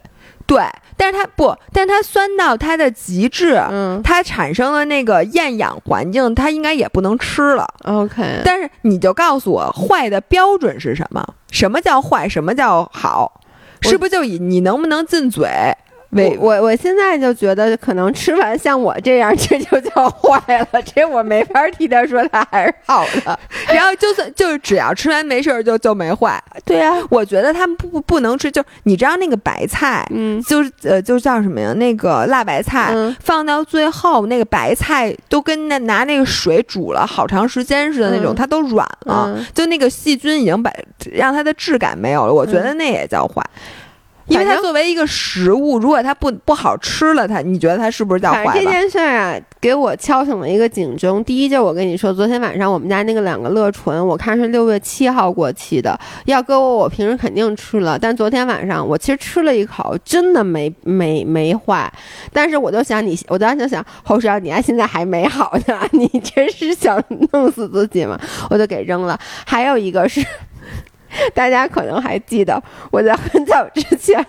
[0.52, 0.62] 对，
[0.96, 7.66] 但是它不，但是它酸到它的极致，嗯它产生了那个厌氧环境，它应该也不能吃了。
[7.84, 11.24] ，OK，但是你就告诉我，坏的标准是什么？
[11.50, 12.28] 什么叫坏？
[12.28, 13.40] 什么叫好？
[13.80, 15.48] 是不是就以你能不能进嘴
[16.12, 16.36] 我？
[16.38, 23.38] 我我现在就觉得，可能吃完像我这样，这就叫坏了，这我没法替他说他还是好的。
[23.72, 26.42] 然后就算就是只要吃完没事儿就就没坏。
[26.64, 31.72] 对啊，我觉得他们不不不能吃，就你知道那个白菜，嗯就是呃就叫什么呀？
[31.74, 32.90] 那个辣白菜。
[32.92, 40.70] 嗯放到最后，那个白菜都跟那拿那个水煮了好长时间似的那种，嗯它都软了，嗯就那个细菌已经把
[41.12, 42.32] 让它的质感没有了。
[42.32, 43.42] 我觉得那也叫坏，
[44.26, 48.62] 因为它作为一个食物，如果它不不好吃了，它你觉得它是不是叫坏了这？
[48.64, 51.22] 件事儿啊，给我敲醒了一个警钟。
[51.24, 57.98] 第一，就是我跟你说，昨天晚上我们家那个两个乐纯，我看是六月七号过期的，要搁我，我平时肯定吃了。
[57.98, 61.92] 但昨天晚上我其实吃了一口，真的没没 没坏。
[62.32, 67.02] 但是我就想你，我当时就想，侯少，你家现在还没好呢， 你这是想
[67.32, 68.18] 弄死自己吗？
[68.48, 69.18] 我就给扔了。
[69.44, 70.24] 还有一个是。
[71.34, 74.24] 大家可能还记得，我在很早之前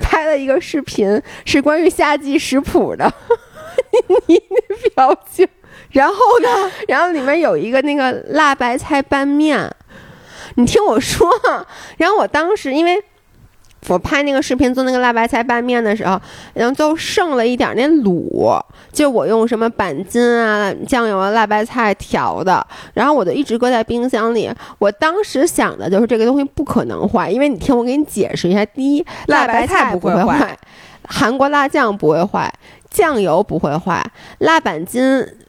[0.00, 3.12] 拍了一个视频，是关于夏季食谱的。
[4.26, 5.46] 你那表情，
[5.90, 6.48] 然后呢？
[6.88, 9.70] 然后里面有一个那个辣白菜拌面，
[10.56, 11.28] 你听我说。
[11.96, 13.02] 然后我当时因为
[13.88, 16.20] 我拍那个视频做那个辣白菜拌面的时候，
[16.54, 18.58] 然后就剩了一点那卤，
[18.92, 24.50] 就我用什么板筋啊、酱油啊、辣白菜调的，然后我就一直搁在冰箱里。
[24.78, 30.58] 我当时想的就是这个东西不可能坏，因为你听我给你解释一下：第一，辣白白菜不会不会坏
[31.06, 32.52] 韩国辣酱不会坏，
[32.90, 34.02] 酱油不会坏，
[34.38, 35.02] 辣板筋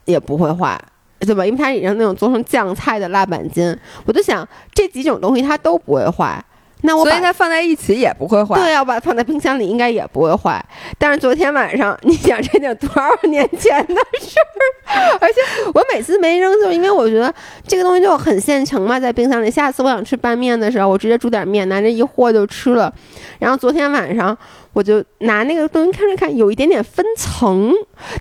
[0.05, 0.79] 也不会坏。
[1.17, 1.43] 对吧？
[1.43, 3.75] 因为它已经那种做成酱菜的辣板筋，
[4.05, 6.43] 我就想这几种东西它都不会坏。
[6.85, 8.55] 那我把所以它放在一起也不会坏。
[8.59, 10.63] 对，要把它放在冰箱里应该也不会坏。
[10.97, 15.17] 但是昨天晚上，你想这得多少年前的事儿？
[15.19, 15.35] 而且
[15.73, 17.33] 我每次没扔，就是因为我觉得
[17.67, 19.49] 这个东西就很现成嘛，在冰箱里。
[19.49, 22.93] 下次我想吃拌面的时候，我直接煮点面，拿着一和就吃了。
[23.39, 24.37] 然后昨天晚上
[24.75, 27.71] 我就拿那个东西看了看，有一点点分层，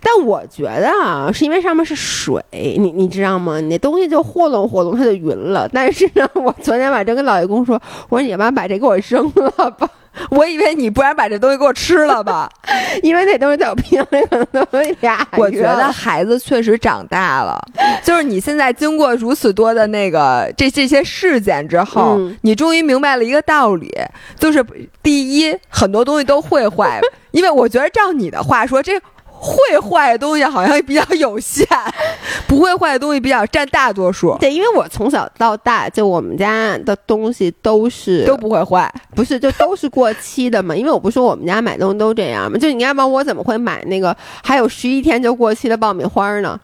[0.00, 3.61] 但我觉得啊，是因为上面是水，你你知道吗？
[3.61, 5.68] 你那东西就和弄和弄，它就匀了。
[5.72, 7.74] 但是呢，我昨天晚上跟老爷公说，
[8.09, 9.90] 我说你妈把这给我扔了吧。
[10.30, 12.48] 我以为你不然把这东西给我吃了吧？
[13.02, 17.60] 因为那东西在我冰箱里可能都有俩我觉得孩子确实长大了，
[18.02, 22.36] 就是你现在经过如此多的那个这这些事件之后，嗯。
[22.42, 23.90] 你终于明白了一个道理，
[24.38, 24.64] 就是
[25.02, 27.00] 第一，很多东西都会坏，
[27.30, 29.00] 因为我觉得照你的话说，这
[29.39, 31.66] 会坏的东西好像比较有限，
[32.49, 38.93] 不会坏的东西比较占大多数，对，因为我从小到大，就我们家的东西都是都不会坏。
[39.14, 40.74] 不是就都是过期的嘛？
[40.74, 46.59] 因为我不说我们家买东西都这样嘛，就你要不然我怎么会买那个还有十一天就过期的爆米花呢？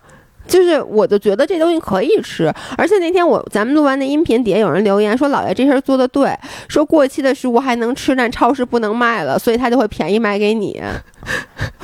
[0.47, 6.37] 就是我就觉得这东西可以吃，而且那天我咱们录完那音频底下有人留言说老爷这事儿做的对，
[6.69, 10.81] 说过期的食物还能吃，但超市不能卖了，所以他就会便宜卖给你。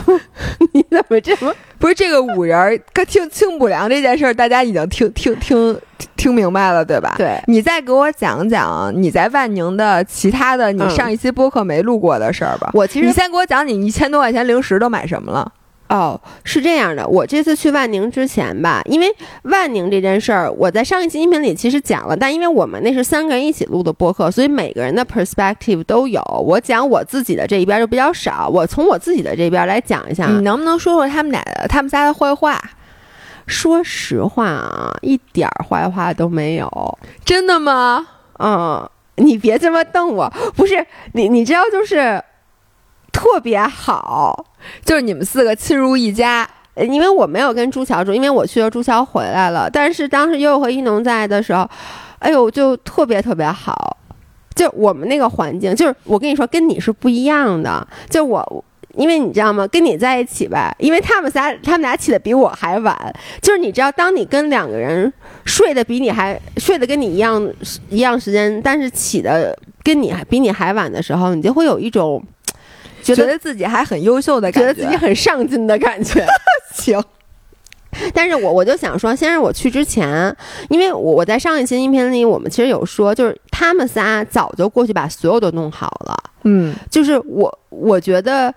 [0.72, 5.78] 你怎么这么不是这个五仁儿，跟听清补凉这件事儿，大家已经听听听
[6.16, 7.14] 听明白了，对吧？
[7.18, 7.40] 对？
[7.46, 12.70] 你再给我讲讲你在万宁的其他的，你嗯上一期播客没录过的事儿吧？
[12.74, 15.52] 我其实你先给我讲你一千多块钱零食都买什么了？
[15.89, 19.07] 哦，是这样的，我这次去万宁之前吧，因为
[19.43, 26.20] 万宁这件事儿，我在上一期音频里其实讲了，但因为我们那是三个人一起录的播客，所以每个人的 perspective 都有。
[26.45, 30.26] 我讲我自己的这一边就比较少，我从我自己的这边来讲一下。
[30.26, 32.61] 你能不能说说他们俩的、他们仨的坏话？
[33.47, 36.99] 说实话啊，一点儿坏话都没有。
[37.24, 38.05] 真的吗？
[38.41, 42.20] 嗯，你别这么瞪我，不是你，你知道就是
[43.16, 44.46] 特别好。
[44.84, 49.70] 就是你们四个亲如一家，呃因为我没有跟朱桥住，因为我去了朱桥回来了。
[49.70, 51.66] 但是当时悠悠和一农在的时候，
[52.18, 53.96] 哎呦，就特别特别好。
[54.54, 57.86] 就我们那个环境，就是我跟你说，跟你是不一样的。
[58.10, 58.64] 就我，
[58.94, 59.66] 因为你知道吗？
[59.68, 62.96] 跟你在一起吧，因为他们仨，他们俩起的比我还晚。
[63.40, 65.12] 就是你知道，当你跟两个人
[65.44, 67.46] 睡的比你还睡的跟你一样
[67.90, 72.22] 一样时间，但是起的跟你还比你还晚的时候，你就会有一种
[73.14, 74.82] 觉得自己还很优秀的觉感觉。
[74.82, 76.26] 得自己很上进的感觉。
[76.74, 77.02] 行，
[78.12, 80.34] 但是我我就想说，先是我去之前，
[80.68, 86.16] 因为我我在上一期音频里，我们其实有说，就是他们仨早就过去把所有都弄好了。
[86.44, 88.54] 嗯，就是我我觉得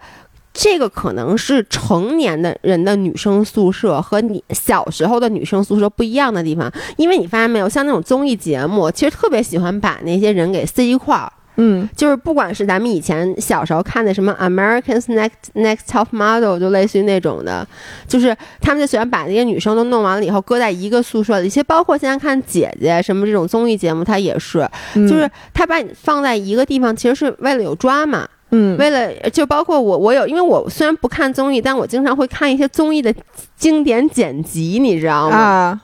[0.53, 11.31] 这个可能是成年的人的女生宿舍和你小时候的女生宿舍不一样的地方，因为你发现没有，像那种综艺节目，其实特别喜欢把那些人给塞一块儿。
[11.61, 17.67] 嗯就是不管是咱们以前小时候看的什么 Americans Next Next Top Model，就类似于那种的，
[18.07, 21.49] 就是他们就喜欢把那些女生都弄完了以后搁在一个宿舍里。
[21.49, 28.27] 其实包括现在看姐姐什么这种综艺节目，它也是，嗯就是他把你放在一个地方，其实是为了有抓嘛。
[28.51, 33.13] 嗯为了就包括我，我有，因为我虽然不看综艺，但我经常会看一些综艺的
[33.55, 35.37] 经典剪辑，你知道吗？
[35.37, 35.81] 啊，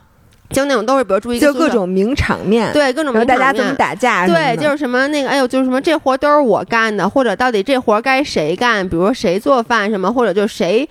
[0.50, 8.88] 就那种都是比如住一个就各种名场面，对各种名场面家怎么打架对，就是什么那个，哎呦，就是什么这活都是我干的，或者到底这活该谁干？
[8.88, 10.88] 比如说谁做饭什么，或者就谁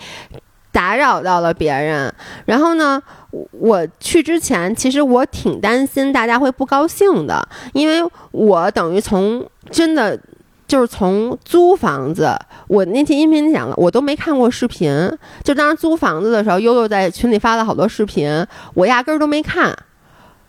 [0.72, 2.14] 打扰到了别人。
[2.46, 3.02] 然后呢，
[3.32, 10.20] 我我去之前，其实我挺担心大家会不高兴的，因为我等于从真的。
[10.68, 12.36] 就是从租房子，
[12.68, 15.10] 我那期音频讲了，我都没看过视频。
[15.44, 19.76] 就当时租房子的时候，悠悠在群里发了好多视频，我压根儿都没看。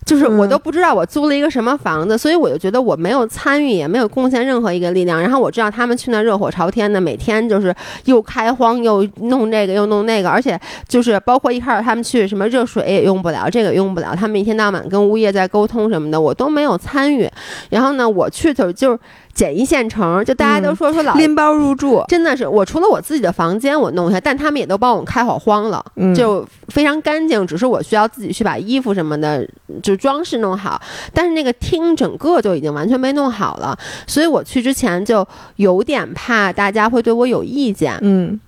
[0.05, 5.21] 就是我嗯都不知道我租了一个什么房子，所以我就觉得我没有参与，也没有贡献任何一个力量。
[5.21, 10.57] 然后我知道他们去那热火朝天的，每天就是又开荒又弄这个又弄那个，而且
[10.87, 17.29] 就是包括一开始他们去什么热水也用不了，这个用不了，他们一天到晚跟物业在沟通什么的，我都没有参与。
[17.71, 18.99] 然后呢，我去就就是
[19.37, 27.47] 简易现成，就大家都说说老拎包入住，真的是我除了我自己的房间我弄一下，但他们也都帮我开好荒了，嗯就非常干净。
[27.47, 29.47] 只是我需要自己去把衣服什么的
[29.83, 30.81] 就装饰弄好，
[31.13, 33.77] 但是那个厅整个就已经完全没弄好了，
[34.07, 35.27] 所以我去之前就
[35.57, 37.95] 有点怕大家会对我有意见。
[38.01, 38.41] 嗯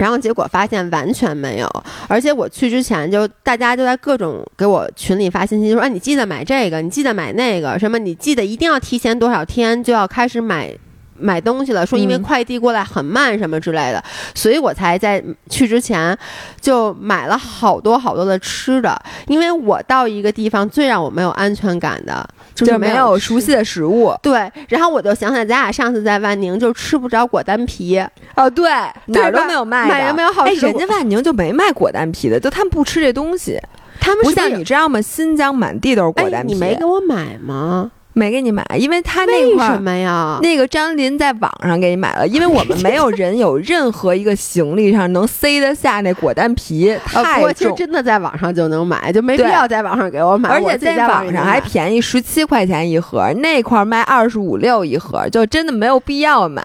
[0.00, 1.68] 然后结果发现完全没有，
[2.08, 10.74] 而且我去之前就大家就在各种给我群里发信息，说哎你记得买这个，你记得买那个，什么你记得一定要提前多少天就要开始买。
[11.20, 14.02] 买东西了，说因为嗯快递过来很慢什么之类的，
[14.34, 16.16] 所以我才在去之前
[16.60, 19.00] 就买了好多好多的吃的。
[19.26, 24.14] 因为我到一个地方最让我没有安全感的，就是没有熟悉的食物。
[24.22, 28.02] 对，然后我就想起来，咱俩上次在万宁就吃不着果丹皮，
[28.34, 28.70] 哦，对，
[29.06, 33.60] 哪儿都没有卖的，买也没有好哎，吃的人家万宁就没卖果丹皮的，就他们不吃这东西，
[34.00, 35.00] 他们是是你知道吗？
[35.00, 37.90] 新疆满地都是果哎丹，皮，你没给我买吗？
[38.12, 39.78] 没给你买，因为他那为什块儿。
[39.78, 40.38] 么呀？
[40.42, 50.48] 那个张林在网上给你买了，因为我们没有人有任何一个行李上能塞得下那果丹皮， 太过其实重，真的在网上就能买，就没必要在网上给我买。
[50.50, 56.64] 而且在网上还便宜十七块钱一盒，那块儿卖二十五六一盒，就真的没有必要买。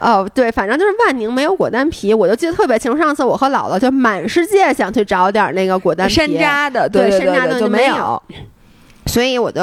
[0.00, 2.98] 哦，对，反正就是万宁没有果丹皮，我就记得特别清楚。
[2.98, 8.20] 上次我和姥姥就满世界想去找点那个果丹皮，山楂的，对对山楂的对就没有。
[9.06, 9.60] 所以我就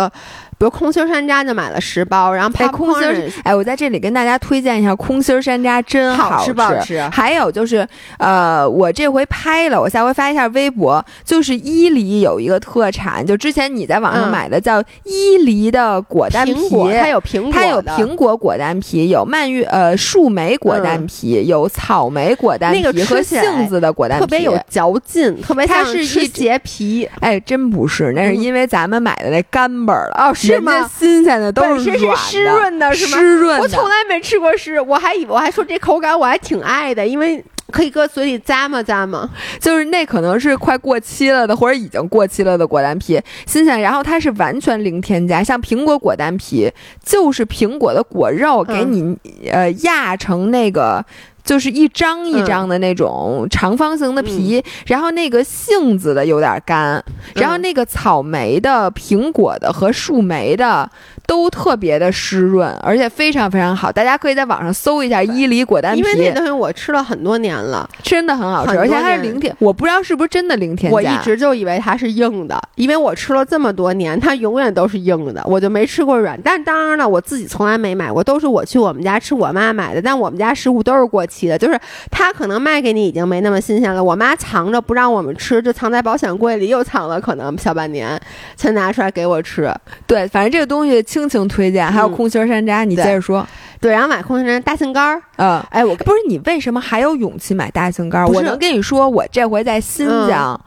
[0.59, 6.47] 比如空心儿山楂就买了十包，然后哎，空心儿哎，我在这里跟大家推荐一下空心儿山楂，真好吃。
[6.47, 6.99] 吃不好吃。
[7.11, 7.87] 还有就是，
[8.17, 14.31] 呃，我这回拍了，我下回发一下微博，就是伊犁有一个特产，就之前你在网上嗯。
[14.31, 16.53] 买的叫伊犁的果丹皮，
[16.99, 27.07] 它有苹果，它有苹果果丹皮，有蔓越呃树莓果丹皮，有草莓果丹那个皮和吃杏子的果丹皮，特别有嚼劲，特别它像是一节皮。
[27.19, 28.37] 哎，真不是，那是嗯。
[28.41, 30.15] 因为咱们买的那干巴儿了。
[30.17, 33.63] 哦是吗人家新鲜的都本身是软湿润的是吗湿润的。
[33.63, 39.29] 我从来没吃过湿，我还以为我还说这口感我还挺爱的，因为可以搁嘴里咂摸咂摸。
[39.59, 43.79] 就是那可能是快过期了的，或者已经过期了的果丹皮，新鲜。
[43.81, 46.71] 然后它是完全零添加，像苹果果丹皮
[47.03, 49.17] 就是苹果的果肉给你、
[49.51, 51.05] 呃压成那个。
[51.47, 57.01] 就是一张一张的那种长方形的皮，然后那个杏子的有点干，
[57.35, 60.91] 然后那个草莓的、苹果的和树莓的
[61.27, 63.91] 都特别的湿润，而且非常非常好。
[63.91, 70.95] 大家可以在网上搜一下伊犁果丹皮因，为那东西我吃了很多年了，真的很好吃，而且它是零添，我不知道是不是真的零添加。
[70.95, 76.39] 我一直就以为它是硬的，因为我吃了这么多年，它永远都是硬的，我就没吃过软。
[76.41, 81.77] 但当然了，我自己从来没买过，都是我去我们家吃我妈买的，但我们家食物都是过期的，就是
[82.09, 88.17] 它可能卖给你已经没那么新鲜了，我妈藏着不让我们吃，就藏在保险柜里，又藏了可能小半年
[88.55, 89.69] 才拿出来给我吃。
[90.05, 93.45] 对，反正这个东西倾情推荐，还有嗯空心儿山楂，你接着说。
[93.79, 98.27] 对，然后买空心人大杏干儿，嗯，哎，我不是你为什么还有勇气买大杏干儿？
[98.27, 100.59] 我能跟你说，我这回在新疆。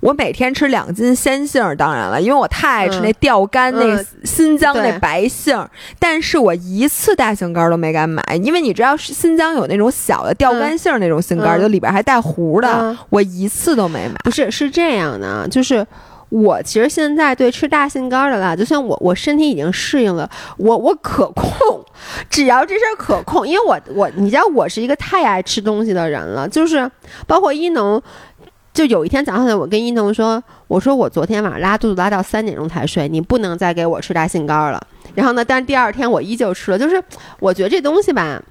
[0.00, 3.02] 我每天吃两斤鲜杏儿，当然了，因为我太爱吃嗯。
[3.04, 4.06] 那吊干、那嗯。
[4.24, 5.70] 新疆那白杏儿，
[6.00, 12.98] 但是我一次大杏干儿都没敢买，因为你知道是新疆有那种小的吊干杏儿那种杏干儿，嗯就里边还带核的，嗯。
[13.10, 14.14] 我一次都没买。
[14.24, 15.86] 不是，是这样的，就是
[16.32, 21.84] 我其实现在对吃大杏干的啦，就像我我身体已经适应了，我我可控，
[22.30, 26.90] 只要这事儿可控，因为我我你知道我是一个太爱吃东西的人了，就是
[27.26, 28.02] 包括一农。
[28.72, 34.82] 就有一天早上，我跟一农说：“我说我昨天晚上拉肚子拉到三点钟才睡，你不能再给我吃大杏干了，
[35.14, 36.98] 然后呢，但第二天我依旧吃了，就是
[37.38, 38.42] 我觉得这东西吧，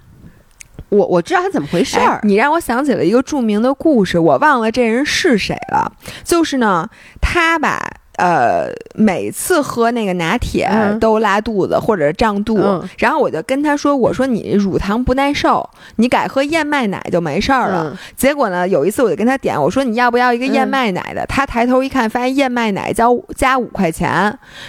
[0.92, 2.20] 我我知道他怎么回事儿。
[2.24, 5.94] 你让我想起了一个著名的故事，我忘了这人是谁了。
[6.24, 6.90] 就是呢，
[7.22, 8.01] 他吧。
[8.18, 12.60] 呃，每次喝那个拿铁都拉肚子或者胀肚，
[12.98, 24.10] 然后我就跟他说：“我说你乳糖不耐受，你改喝燕麦奶就没事儿了。”结果呢，有一次我就跟他点，我说：“你要不要一个燕麦奶的？”他抬头一看，发现燕麦奶交加五块钱，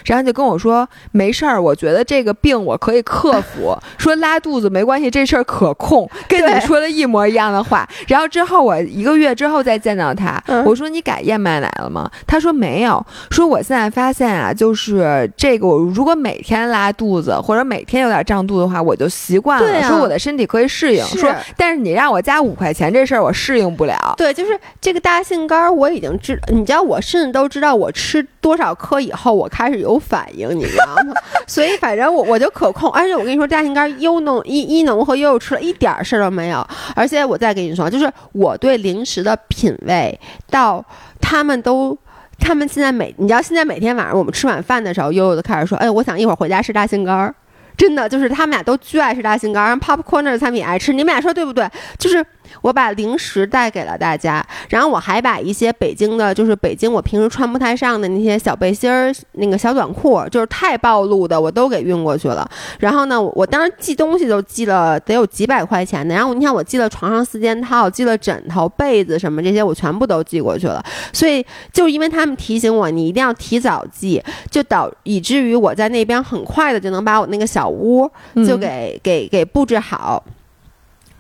[0.05, 6.09] 然后就跟我说：“没事儿，我觉得这个病我可以克服，说拉肚子没关系，这事儿可控。
[6.29, 7.87] ”跟你说的一模一样的话。
[8.07, 13.53] 然后之后我一个月之后再见到他，我说：“你改燕麦奶了吗？”他说：“没有。”说。
[13.53, 19.83] 我现在发现啊，就是这个，我如果每天拉肚子或者每天有点胀肚的话，我就习惯了。
[19.83, 21.05] 说我的身体可以适应。
[21.05, 24.15] 说，但是你让我加五块钱这事儿，我适应不了。
[24.17, 31.13] 对，就是这个大杏干，我已经知，你知道，我甚至都知道我吃多少颗以后，我开始有反应，你知道吗？
[31.47, 32.91] 所以反正我我就可控。
[32.93, 36.67] 而且我跟你说，大杏干优农一一农和悠悠吃了一点事儿都没有。
[36.97, 40.19] 而且我再跟你说，就是我对零食的品味，
[40.49, 40.83] 到
[41.21, 41.99] 他们都。
[42.43, 47.35] 他们现在每，你知道现在每天晚上我们吃晚饭的时候，悠悠就开始说：“哎，我想一会儿回家吃大杏干儿。”
[47.75, 51.67] 真的就是他们俩都巨爱吃大杏干儿，popcorn 的产品爱吃，你们俩说对不对？
[51.99, 52.25] 就是。
[52.61, 62.49] 我把零食带给了大家，然后我还把一些北京的，就是北京我平时穿不太上的那些小背心儿、那个小短裤，就是太暴露的，我都给运过去了。
[62.79, 66.15] 然后呢，我当时寄东西都寄了得有几百块钱的。
[66.15, 70.85] 然后你看，我寄了床上四件套，寄了枕头、被子什么这些，我全部都寄过去了。
[71.13, 78.11] 所以就因为他们提醒我，你一定要提早寄，就导以至于我在那边很快的就能把我那个小屋
[78.47, 80.23] 就给给给布置好。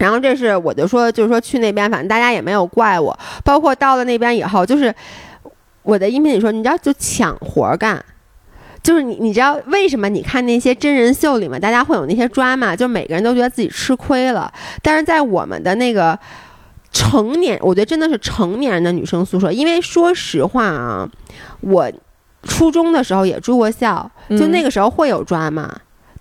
[0.02, 3.16] 然后这是我就说，就是说去那边，反正大家也没有怪我。
[3.44, 4.92] 包括到了那边以后，就是
[5.84, 8.04] 我的音频里说，你知道就抢活干，
[8.82, 10.08] 就是你你知道为什么？
[10.08, 14.52] 你看那些真人秀里面，大家会有那些抓嘛，就每个人都觉得自己吃亏了。
[14.82, 16.18] 但是在我们的那个
[16.90, 21.08] 成年，我觉得真的是成年人的女生宿舍，因为说实话啊，
[21.60, 21.88] 我
[22.42, 25.72] 初中的时候也住过校，就那个时候会有抓嘛。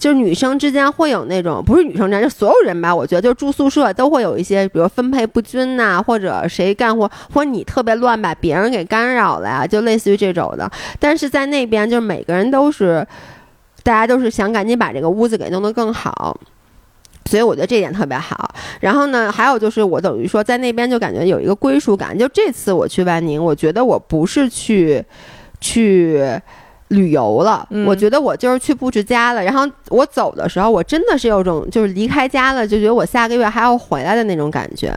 [0.02, 2.93] 就是女生之间会有那种，不是女生之间，就所有人吧。
[2.93, 10.68] 我觉得就住宿舍都会有一些，比如分配不均呐，或者谁干活，或者你特别乱把别人给干扰了呀，就类似于这种的。
[10.99, 13.06] 但是在那边，就是每个人都是，
[13.84, 16.36] 大家都是想赶紧把这个屋子给弄得更好，
[17.26, 18.56] 所以我觉得这点特别好。
[18.80, 22.18] 然后呢，还有就是我等于说在那边就感觉有一个归属感。
[22.18, 25.06] 就这次我去万宁，我觉得我不是去
[25.60, 26.41] 去。
[26.92, 29.44] 旅游了，我觉得我就是去布置家了。
[29.44, 34.94] 然后我走的时候，我真的是有种就是离开家了，就觉得我下个月还要回来的那种感觉。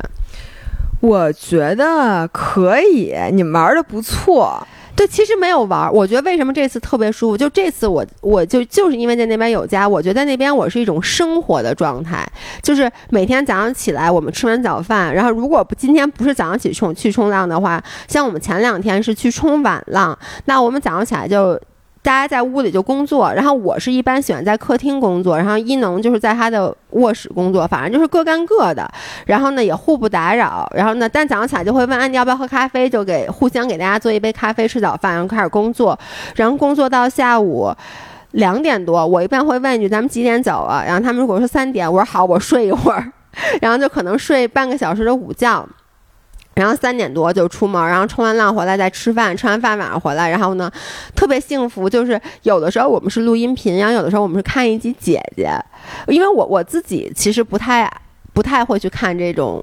[1.00, 4.66] 我觉得可以，你们玩的不错。
[4.96, 5.92] 对，其实没有玩。
[5.92, 7.36] 我觉得为什么这次特别舒服？
[7.36, 12.24] 就这次我我就就是因为在那边有家，我觉得在那边我是一种生活的状态，
[12.62, 21.60] 就是每天早上起来，我们吃完早饭，然后如果不今天不是早上起冲去冲浪的话，像我们前两天是去冲晚浪，那我们早上起来就。
[22.04, 28.86] 大家在屋里就工作，然后我是一般喜欢在客厅工作，然后一农就是在他的卧室工作，反正就是各干各的，
[29.24, 35.98] 然后呢也互不打扰，然后呢，但早上起来就会问安迪要不要喝咖啡，就给互相给大家做一杯咖啡吃早饭，然后开始工作，
[36.36, 37.74] 然后工作到下午
[38.32, 40.84] 两点多，我一般会问一句咱们几点走啊？
[40.86, 43.10] 然后他们如果说三点，我说好，我睡一会儿，
[43.62, 45.66] 然后就可能睡半个小时的午觉。
[46.54, 50.70] 然后三点多就出门，然后冲完浪回来再吃饭，吃完饭晚上回来，然后呢，
[51.14, 51.88] 特别幸福。
[51.88, 55.50] 就是有的时候我们是录音频，然后有的时候我们是看一集姐姐，
[56.06, 57.90] 因为我我自己其实不太
[58.32, 59.62] 不太会去看这种。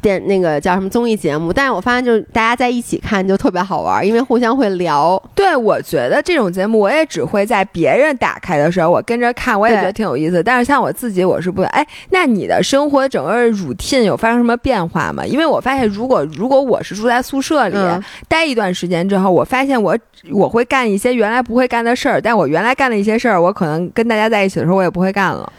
[0.00, 5.20] 电那个叫什么综艺节目，但是我发现就是大家在一起看就特别好玩，因为互相会聊。
[5.34, 10.42] 对，我觉得这种节目我也只会在别人打开的时候我跟着看，我也觉得挺有意思。
[10.42, 15.26] 但是像我自己，我是不哎，那你的生活整个 routine 有发生什么变化吗？
[15.26, 17.76] 因为我发现，如果如果我是住在宿舍里
[18.28, 19.96] 待一段时间之后，我发现我
[20.30, 25.52] 我会干一些原来不会干的事儿，但我原来干的一些事儿，我可能跟大家在一起的时候我也不会干了。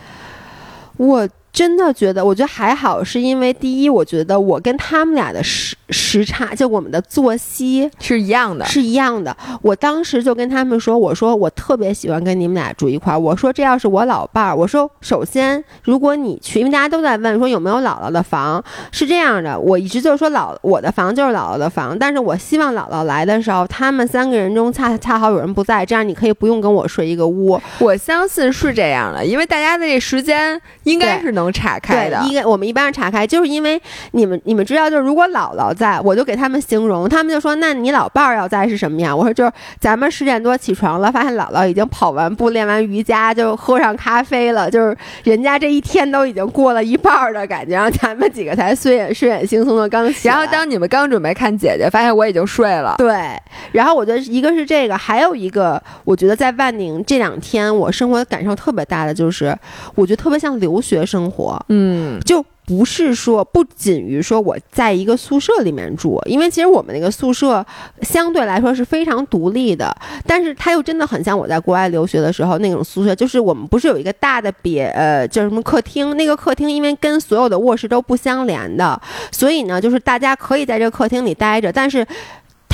[0.98, 1.28] 我。
[1.60, 9.36] 真的觉得，我觉得还好，是因为第一，我觉得我跟他们俩的时时差，就我们的作息是一样的，是一样的。
[9.64, 13.20] 我当时就跟他们说，我说我特别喜欢跟你们俩住一块儿。
[13.20, 27.60] 我说这要是我老伴儿，我说首先如果你去，因为大家都在问说有没有姥姥的房，是这样的，我一直就是说姥我的房就是姥姥的房，但是我希望姥姥来的时候，他们三个人中恰恰好有人不在，这样你可以不用跟我睡一个屋。
[27.80, 31.40] 我相信是这样的，因为大家的这时间应该是能。
[31.40, 33.82] 能岔开的，应该我们一般是岔开，就是因为
[34.12, 50.30] 你们你们知道，就是如果姥姥在，我就给他们形容，他们就说：“那你老伴儿要在是什么样？”我说：“就是咱们十点多起床了，发现姥姥已经跑完步、练完瑜伽，就喝上咖啡了，就是人家这一天都已经过了一半儿的感觉，然后咱们几个才睡眼睡眼惺忪的刚醒。
[50.30, 52.96] 然后当你们刚准备看姐姐，发现我已经睡了。
[52.98, 53.34] 对，
[53.72, 59.58] 然后我觉得一个是这个，还有一个，我觉得在万宁这两天我生活感受特别大的就是，
[59.96, 67.66] 我觉得特别像留学生活，嗯，就不是说不仅于说我在一个宿舍里面住，因为其实我们那个宿舍
[68.04, 69.92] 相对来说是非常独立的，
[70.24, 79.02] 但是它又真的很像我在国外留学的时候那种宿舍，就是我们不是有一个大的别呃叫什么客厅，那个客厅因为跟所有的卧室都不相连的，
[79.32, 82.06] 所以呢，就是大家可以在这个客厅里待着，但是。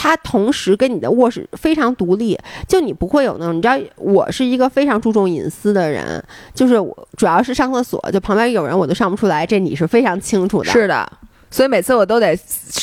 [0.06, 2.38] 它同时跟你的卧室非常独立，
[2.68, 10.70] 就你不会有那种，你知道，我是一个非常注重隐私的人，就是我主要是上厕所，就旁边有人我都上不出来，这你是非常清楚的。
[10.70, 11.12] 是的。
[11.51, 12.38] 所以每次我都得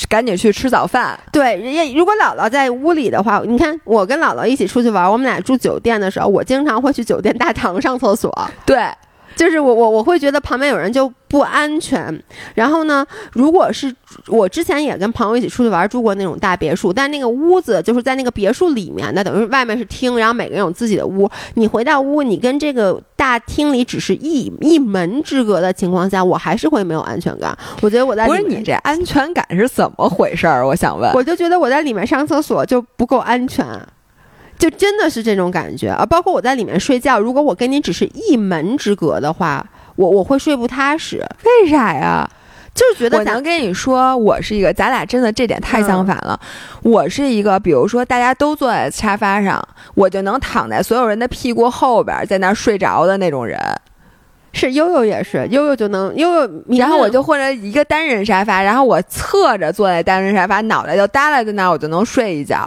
[0.08, 1.18] 赶紧去吃早饭。
[1.30, 8.32] 对，人家如果姥姥在屋里的话，你看我跟姥姥一起出去玩，我们俩住酒店的时候，我经常会去酒店大堂上厕所。
[8.64, 8.88] 对，
[9.36, 12.22] 就是我我我会觉得旁边有人就不安全。
[12.54, 13.94] 然后呢，如果是
[14.28, 21.30] 我之前也跟朋友一起出去玩，住过那种大别墅，但那个屋子就是在那个别墅里面的，等于外面是厅，然后每个人有自己的屋。
[21.54, 27.56] 你回到屋，你跟这个大厅里只是一一门之隔的情况下，我还是会没有安全感。
[27.80, 30.66] 我觉得我在不是你这安全感是怎么回事儿？
[30.66, 31.12] 我想问。
[31.12, 33.66] 我就觉得我在里面上厕所就不够安全，
[34.58, 36.06] 就真的是这种感觉啊！
[36.06, 42.28] 包括我在里面睡觉，如果我跟你只是一门之隔的话，我我会睡不踏实，为啥呀？
[42.74, 46.38] 就是觉得咱我能跟你说，我是一个，咱俩真的这点太嗯相反了。
[46.82, 49.62] 我是一个，比如说大家都坐在沙发上，
[49.94, 53.58] 我就能躺在所有人的屁股后边儿，在那儿睡着的那种人。
[54.54, 62.66] 是悠悠也是悠悠就能悠悠，然后我就或者一个单人沙发，然后我侧着坐在单人沙发，脑袋就耷拉在那儿，我就能睡一觉。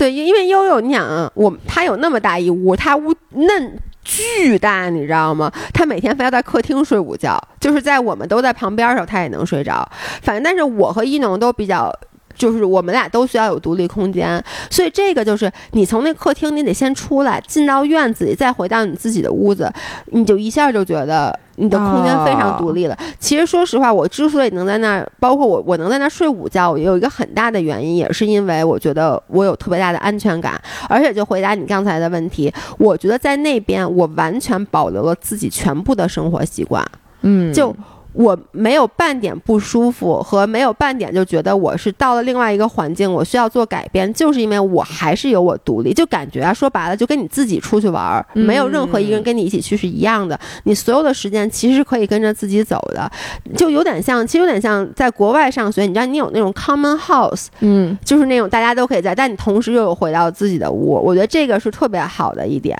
[0.00, 5.52] 对，因为悠悠，你想啊，我他有那么大一屋，他屋嫩巨大，你知道吗？
[5.74, 9.86] 他每天非要在客厅睡午觉，就是在我们都在旁边的时候，他也能睡着。
[10.22, 11.94] 反正，但是我和一农都比较。
[12.40, 19.70] 就是我们俩都需要有独立空间，所以这个就是你从那客厅，你得先出来，进到院子里，再回到你自己的屋子，
[20.06, 22.96] 你就一下就觉得你的空间非常独立了。
[23.18, 36.82] 其实说实话，我之所以能在那儿，包括我我能在那儿睡午觉，有一个很大的原因，也是因为我觉得我有特别大的安全感，而且就回答你刚才的问题，我觉得在那边我完全保留了自己全部的生活习惯，
[37.20, 37.76] 嗯就。
[38.12, 53.10] 我没有半点不舒服，和没有半点就觉得我是到了另外一个环境，我需要做改变，就是因为我还是有我独立，就感觉啊，说白了就跟你自己出去玩儿，嗯没有任何一个人跟你一起去是一样的，你所有的时间其实可以跟着自己走的，
[53.56, 62.76] 就有点像，其实有点像在国外上学，你知道你有那种 common house，嗯就是那种大家都可以在，但你同时又有回到自己的屋，我觉得这个是特别好的一点。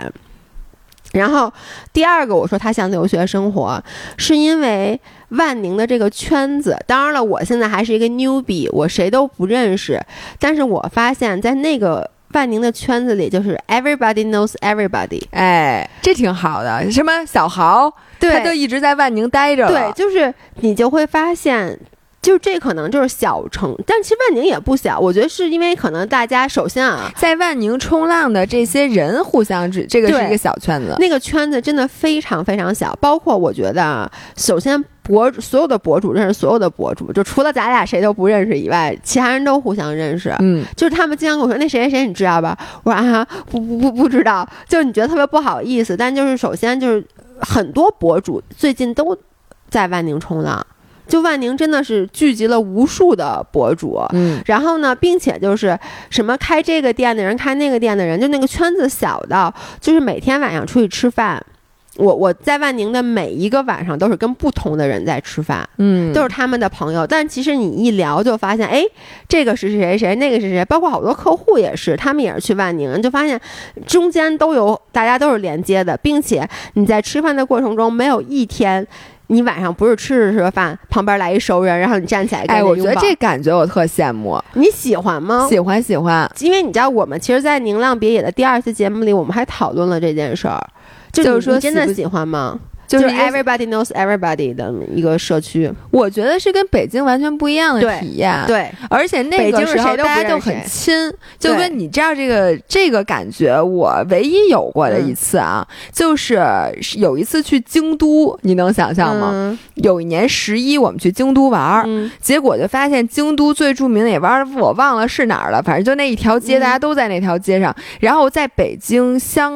[1.12, 1.52] 然后
[1.92, 3.82] 第二个，我说他想留学生活，
[4.16, 4.98] 是因为
[5.30, 6.76] 万宁的这个圈子。
[6.86, 10.00] 当然了，我现在还是一个 newbie，我谁都不认识。
[10.38, 15.22] 但是我发现，在那个万宁的圈子里，就是 everybody knows everybody。
[15.32, 16.90] 哎，这挺好的。
[16.90, 21.78] 什么小豪，对，他就一直在万宁待着对，就是你就会发现。
[22.22, 24.98] 就这可能就是小城，但其实万宁也不小。
[24.98, 30.94] 我觉得是因为可能大家首先啊，在万宁冲浪的这些人互相知，这个是一个小圈子。
[30.98, 40.34] 那个圈子真的非常非常小，包括我觉得啊，首先博所有的博主认识所有的博主，就除了咱俩谁都不认识以外，其他人都互相认识。
[40.40, 42.56] 嗯，就是他们经常跟我说那谁谁谁你知道吧？
[42.84, 47.02] 我说啊不不不不知道，就是你觉得特别不好意思，但就是首先就是
[47.40, 49.16] 很多博主最近都
[49.70, 50.64] 在万宁冲浪，
[51.10, 54.00] 就万宁真的是聚集了无数的博主。
[54.14, 61.44] 嗯，然后呢，并且就是什么开这个店的人，开那个店的人，就那个圈子小到，就是每天晚上出去吃饭，
[61.96, 67.06] 我我在万宁的每一个晚上都是跟不同的人在吃饭，嗯，都是他们的朋友。
[67.06, 68.82] 但其实你一聊就发现，哎，
[69.28, 73.38] 这个是谁谁谁，那个是谁，包括好多客户也是，他们也是去万宁，就发现
[73.86, 78.86] 中间都有大家都是连接的，并且你在吃饭的过程中没有一天。
[79.30, 85.46] 你晚上不是吃着吃着饭，旁边来一熟人，然后你站起来跟哎，我觉得这感觉我特羡慕，你喜欢吗？
[85.48, 86.28] 喜欢喜欢。
[86.40, 90.60] 因为你知道，我们其实，在《宁浪别野》的第二次节目里，我们还讨论了这件事儿，
[91.12, 92.58] 就就是说真的喜欢吗？
[92.98, 95.70] 就是 everybody knows everybody 的一个社区。
[95.92, 98.34] 我觉得是跟北京完全不一样的体验。
[98.48, 100.92] 对，而且那个时候大家都很亲，
[101.38, 106.42] 就跟你知道这个这个感觉，我唯一有过的一次啊，就是
[106.96, 109.30] 有一次去京都，你能想象吗？
[109.32, 111.84] 嗯有一年十一我们去京都玩儿。
[111.86, 117.74] 嗯结果就发现京都最著名的也玩我忘了是哪儿了，反正就那一条街，嗯大家都在那条街上。
[118.00, 119.52] 然后在北京相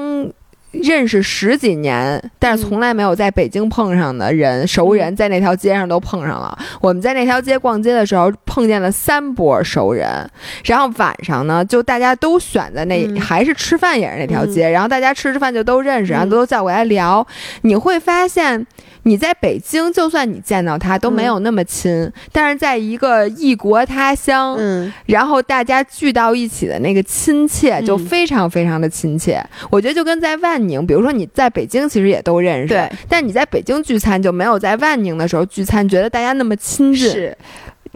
[0.83, 6.59] 认识十几年，但是从来没有在北京碰上的人，熟人在那条街上都碰上了。
[6.81, 10.29] 我们在那条街逛街的时候碰见了三波熟人，
[10.65, 17.27] 然后晚上呢，就大家都选在那、嗯还是吃饭也是那条街，然后大家吃吃饭就都认识，然后嗯都叫过来聊。
[17.63, 18.67] 你会发现。
[19.05, 29.41] 你在北京，就算你见到他都没有那么亲，但是在一个异国他乡，嗯，然后大家聚到一起的那个亲切，嗯就非常非常的亲切。
[29.71, 37.11] 我觉得就跟在万宁，比如说你在北京其实也都认识，对，但你在北京聚餐就没有在万宁的时候聚餐觉得大家那么亲近。
[37.11, 37.39] 是。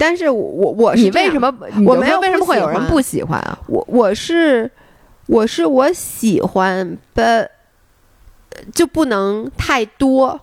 [0.01, 1.53] 但是我我你为什么？
[1.85, 3.59] 我没有为什么会有人不不喜欢啊？
[3.67, 4.71] 我我是
[5.27, 7.51] 我是我喜欢的，
[8.73, 10.41] 就不能太多。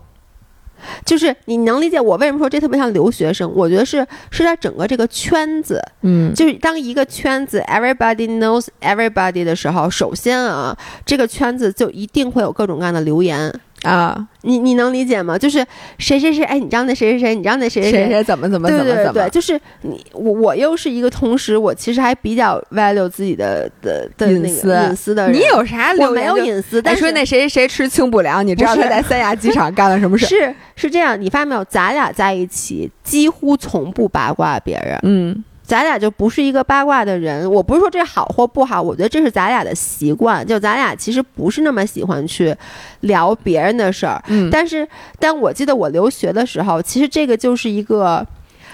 [1.05, 3.51] 就是你能理解我为什么说这特别像留学生？
[3.55, 13.53] 我觉得是是在整个这个圈子，嗯就是当一个圈子 everybody knows everybody 的时候，首先啊，这个圈子就一定会有各种各样的留言。
[13.85, 15.37] 啊，你你能理解吗？
[15.37, 15.65] 就是
[15.97, 25.33] 谁谁谁，哎，你知道那谁谁谁，你知道那谁谁谁谁怎么怎么对怎么怎么对对对，，就是你我我又是一个同时，我其实还比较 value 自己的的的隐私个隐私的人。
[25.33, 26.25] 你有啥我没？
[26.25, 30.25] 有隐私，但是还说那谁谁谁吃清补凉，你知道他在三亚机场干了什么事？
[30.25, 31.63] 是是这样，你发现没有？
[31.65, 37.49] 咱俩在一起几乎从不八卦别人，嗯咱俩就不是一个八卦的人。
[37.51, 40.45] 我不是说这好或不好，我觉得这是咱俩的习惯。
[40.45, 42.55] 就咱俩其实不是那么喜欢去
[43.01, 44.87] 聊别人的事儿，嗯，但是，
[45.19, 48.25] 但我记得我留学的时候，其实这个就是一个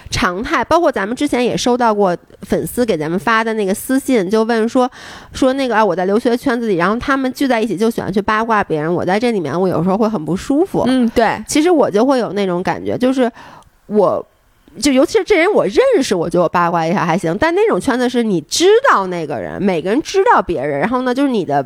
[0.10, 0.64] 常态。
[0.66, 4.92] 包括咱们之前也收到过粉丝给咱们发的那个私信，就问说
[5.32, 10.84] 说那个啊，我在留学圈子里，然后他们聚在一起就喜欢去八卦别人，我在这里面我有时候会很不舒服。
[10.88, 13.32] 嗯对，其实我就会有那种感觉，就是
[13.86, 14.26] 我。
[14.80, 17.36] 就尤其是这人我认识，我就八卦一下还行。
[17.40, 21.62] 但那种圈子是你知道那个人，每个人知道别人，然后呢，就是你的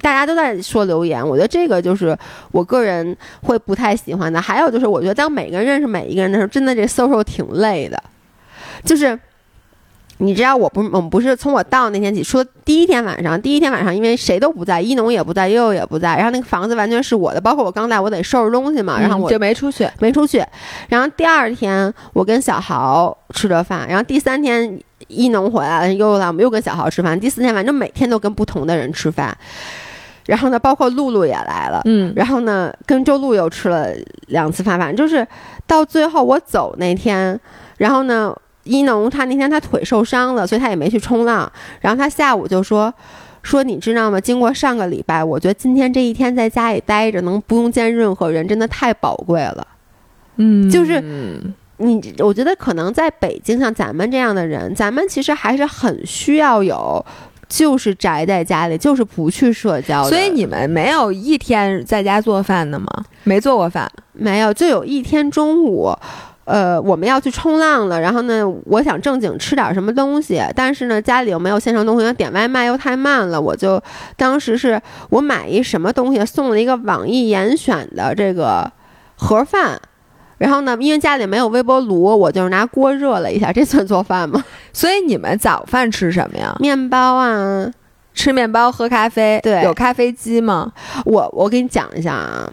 [0.00, 2.16] 大家都在说留言，我觉得这个就是
[2.50, 4.40] 我个人会不太喜欢的。
[4.40, 8.02] 还有就是，我觉得当每个人认识每一个人的时候，真的这 social 挺累的，
[8.84, 9.18] 就是。
[10.22, 19.88] 你知道我不，我们不是从我到那天起，说第一天晚上，第一天晚上，因为谁都不在，一农也不在，悠悠也不在，然后那个房子完全是我的，包括我刚来，我得收拾东西嘛，然后我嗯就没出去。
[19.98, 20.40] 没出去。
[20.88, 29.36] 然后第二天我跟小豪吃的饭，然后第三天一农回来了，悠悠来我们又跟小豪吃饭，第四天反正每天都跟不同的人吃饭。
[30.26, 33.88] 然后呢，包括露露也来了，嗯然后呢，跟周露又吃了
[34.28, 35.26] 两次饭，反正就是
[35.66, 37.38] 到最后我走那天，
[37.78, 38.32] 然后呢，
[38.64, 41.50] 一农他那天他腿受伤了，所以他也没去冲浪。
[41.80, 42.92] 然后他下午就说
[43.42, 44.20] 说你知道吗？
[44.20, 49.66] 经过上个礼拜，我觉得今天这一天在家里待着，能不用见任何人，真的太宝贵了。
[50.36, 57.04] 嗯就是嗯你我觉得可能在北京，像咱们这样的人，咱们其实还是很需要有。
[57.48, 60.08] 就是宅在家里，就是不去社交。
[60.08, 62.86] 所以你们没有一天在家做饭的吗？
[63.24, 63.86] 没做过饭。
[64.14, 65.94] 没有，就有一天中午，
[66.44, 68.00] 呃，我们要去冲浪了。
[68.00, 73.40] 然后呢，我想正经吃点什么东西，但是呢，家里又没有现成东西，点外卖又太慢了。
[73.40, 73.80] 我就
[74.16, 74.80] 当时是
[75.10, 78.70] 我买一什么东西，送了一个网易严选的这个
[79.16, 79.80] 盒饭。
[80.38, 84.42] 然后呢，因为家里没有微波炉，我就是拿锅热了一下，这算做饭吗？
[84.74, 86.56] 所以你们早饭吃什么呀？
[86.58, 87.70] 面包啊，
[88.12, 89.38] 吃面包，喝咖啡。
[89.40, 90.72] 对有咖啡机吗？
[91.04, 92.52] 我我给你讲一下啊，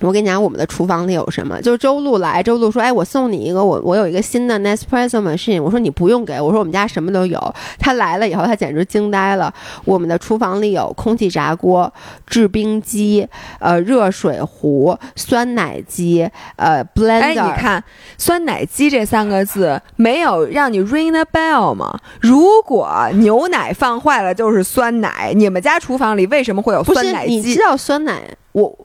[0.00, 1.60] 我跟你讲我们的厨房里有什么。
[1.62, 9.54] 就是周露来，周露说：“哎，我送你一个，我我有一个新的 Nespresso machine。”我说：“你不用给我说我们家什么都有。”他来了以后，他简直惊呆了。
[9.84, 11.90] 我们的厨房里有空气炸锅、
[12.26, 13.26] 制冰机、
[13.60, 17.20] 呃热水壶、酸奶机、呃 blender。
[17.20, 17.82] 哎，你看
[18.18, 22.00] “酸奶机”这三个字没有让你 ring the bell 吗？
[22.20, 27.60] 如果牛奶放坏了就是酸奶，你们家厨房里为什么会有酸奶机你知？
[27.60, 28.20] 道酸奶
[28.52, 28.76] 我。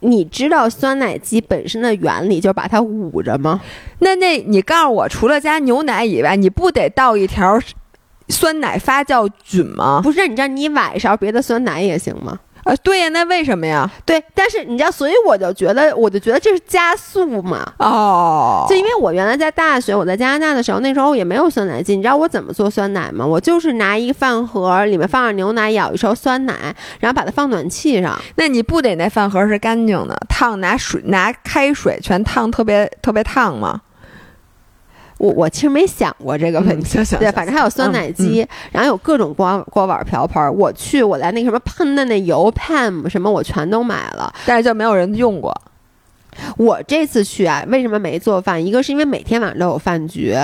[0.00, 3.60] 你知道酸奶机本身的原理就是把它捂着吗？
[3.98, 7.60] 那那你告诉我，除了加牛奶以外，你不得倒一条
[8.28, 10.00] 酸奶发酵菌吗？
[10.02, 12.38] 不是，你知道你崴一勺别的酸奶也行吗？
[12.64, 13.90] 啊，对呀，那为什么呀？
[14.06, 17.72] 对，但是你知道，所以我就觉得，我就觉得这是加速嘛。
[17.78, 21.96] 哦，就因为我原来在大学，我在加拿大的时候，那时候也没有酸奶机。
[21.96, 23.26] 你知道我怎么做酸奶吗？
[23.26, 28.16] 我就是拿一个饭盒，里面放上牛奶，舀一勺酸奶，然后把它放暖气上。
[28.36, 30.16] 那你不得那饭盒是干净的？
[30.28, 33.80] 烫拿水拿开水全烫特别特别烫吗？
[35.22, 40.52] 我我其实没想过这个问题，对，反正还有酸奶机，然后有各种锅锅碗瓢盆。
[40.56, 45.56] 我去，我来那个什么喷的那油 Pam 什么，我全都买了，但是就没有人用过。
[46.56, 48.66] 我这次去啊，为什么没做饭？
[48.66, 50.34] 一个是因为每天晚上都有饭局，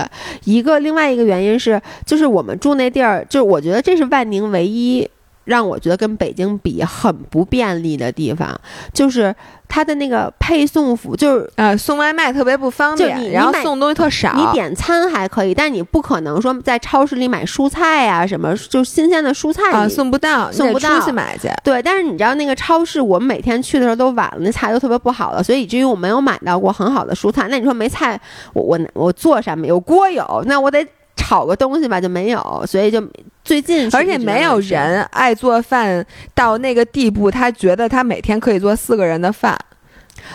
[0.44, 5.10] 一个另外一个原因是，就是我们住那地儿，就是我觉得这是万宁唯一。
[5.48, 8.54] 让我觉得跟北京比很不便利的地方，
[8.92, 9.34] 就是
[9.66, 14.34] 它的那个配送服，就是呃送外卖特别不方便，然后送东西特少。
[14.34, 21.48] 你点餐还可以，但你不可能说在超市里买蔬菜呀什么，就新鲜的蔬菜啊送不到，送不到出去买去。
[21.64, 27.48] 对，但是你知道那个超市，我们每天去的时候都晚了，那菜都特别不好了，所以以至于我没有买到过很好的蔬菜。
[27.48, 28.20] 那你说没菜，
[28.52, 30.86] 我我我做啥没有锅有，那我得。
[31.28, 33.06] 炒个东西吧就没有，所以就
[33.44, 36.02] 最近，而且没有人爱做饭
[36.34, 39.54] 到那个地步，他觉得他每天可以做四个人的饭，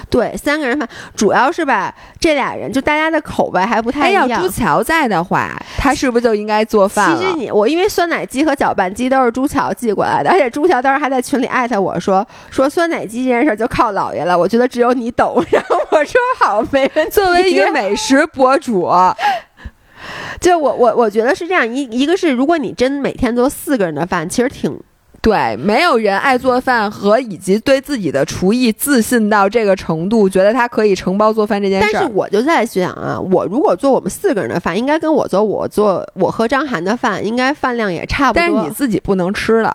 [0.08, 4.30] 对，三个人饭，主要是吧，这俩人就大家的口味还不太一样。
[4.30, 15.44] 要朱桥在的话，他是不是就应该做饭其实你我因为酸奶机和搅拌机都是朱桥寄过来的，而且朱桥当时还在群里艾特我说说酸奶机这件事就靠姥爷了，我觉得只有你懂。
[15.50, 17.12] 然后我说好，没问题。
[17.12, 18.88] 作为一个美食博主。
[20.44, 24.78] 就我我我觉得是这样一一个是如果你真每天做四个人的饭，其实挺
[25.22, 31.90] 对，没有人爱做饭和以及对自己的厨艺自信到这个程度，觉得他可以承包做饭这件事。
[31.94, 38.46] 但是我就在想啊，我如果做我们四个人的饭，应该跟我做我做我和张涵的饭，应该饭量也差不多。
[38.46, 39.74] 但是你自己不能吃了。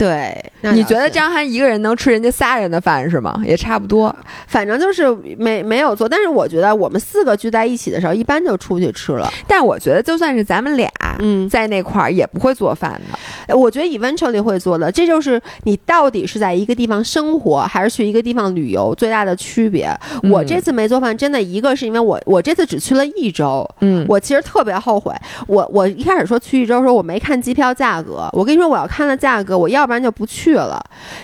[0.00, 0.42] 对，
[0.72, 3.38] 你觉得张涵一个人能吃人家仨人的饭是吗？
[3.44, 4.14] 也差不多，
[4.46, 6.08] 反正就是没没有做。
[6.08, 9.30] 但是我觉得我们四个聚在一起的时候，一般就出去吃了。
[9.46, 13.54] 但我觉得就算是咱们俩，嗯，在那块儿也不会做饭的。
[13.54, 19.94] 我觉得 eventually 会做的，这就是你到底是在一个地方生活，还是去一个地方旅游最大的区别。
[20.22, 25.14] 我这次没做饭，真的一个是因为我我这次只去了一周，嗯，我其实特别后悔。
[25.46, 28.26] 我我一开始说去一周的时候，我没看机票价格。
[28.32, 29.89] 我跟你说，我要看了价格，我要。
[29.90, 30.80] 不然就不去了，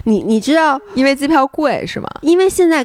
[0.06, 2.08] 你你知道，因为机票贵是吗？
[2.22, 2.84] 因为现在，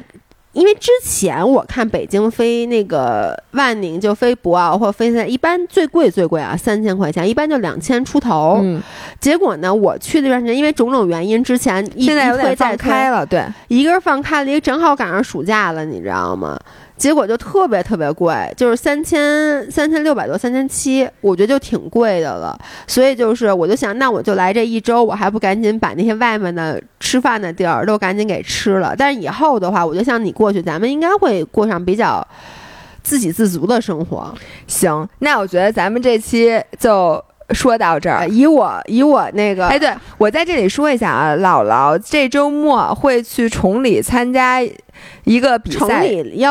[0.52, 8.60] 因为之前我看北京飞那个万宁就飞博鳌或飞现在一般最贵最贵啊三千块钱，一般就两千出头。
[8.62, 8.80] 嗯，
[9.18, 16.56] 结果呢，我去那段时间，因为种种原因，之前现在有点放开了，对，一个是放开了，一个正好赶上暑假了，你知道吗？
[17.02, 22.56] 结果就特别特别贵，就是三千三千六百多，三千七，我觉得就挺贵的了。
[22.86, 28.94] 所以就是，我就想，那我就来这一周，我还不赶紧把那些外面的吃饭的地儿都赶紧给吃了。
[28.96, 32.24] 但是以后的话，我就像你过去，咱们应该会过上比较
[33.02, 34.32] 自给自足的生活。
[34.68, 38.28] 行，那我觉得咱们这期就说到这儿。
[38.28, 44.60] 以我以我那个，哎，对我在这里说一下啊，姥姥这周末会去崇礼参加。
[45.24, 46.04] 一个比赛，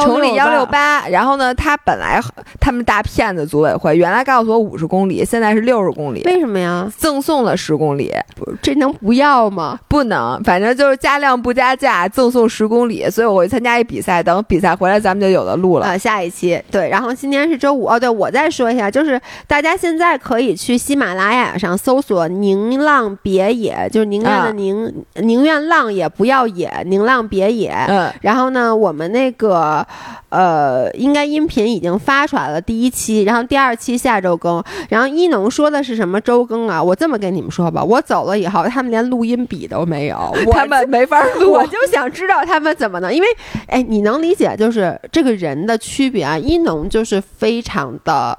[0.03, 1.07] 崇礼幺六八。
[1.07, 2.22] 然后呢，他本来
[2.59, 6.22] 他们大骗子组委会原来告诉我五十公里，现在是六十公里。
[6.26, 6.89] 为什么呀？
[6.97, 8.13] 赠送了十公里，
[8.61, 9.80] 这能不要吗？
[9.88, 13.09] 不能，反正就是加量不加价，赠送十公里。
[13.09, 15.88] 所以我会参加一比赛，等比赛回来咱们就有的录了。
[15.88, 16.88] 呃，下一期对。
[16.89, 27.72] 然后今天是周五哦，对我再说一下，就是大家现在可以去喜马拉雅上搜索“宁浪别野”，就是宁愿的宁，宁愿浪也不要野，宁浪别野。
[27.88, 28.61] 嗯，然后呢？
[28.62, 29.84] 嗯，我们那个，
[30.30, 34.64] 呃，应该音频已经发出来了第一期，然后第二期下周更。
[34.89, 36.82] 然后一农说的是什么周更啊？
[36.82, 41.51] 我这么跟你们说吧，我走了以后，他们连录音笔都没有， 他们没法录。
[41.51, 43.28] 我就想知道他们怎么能，因为，
[43.66, 46.38] 哎，你能理解就是这个人的区别啊？
[46.38, 48.38] 一农就是非常的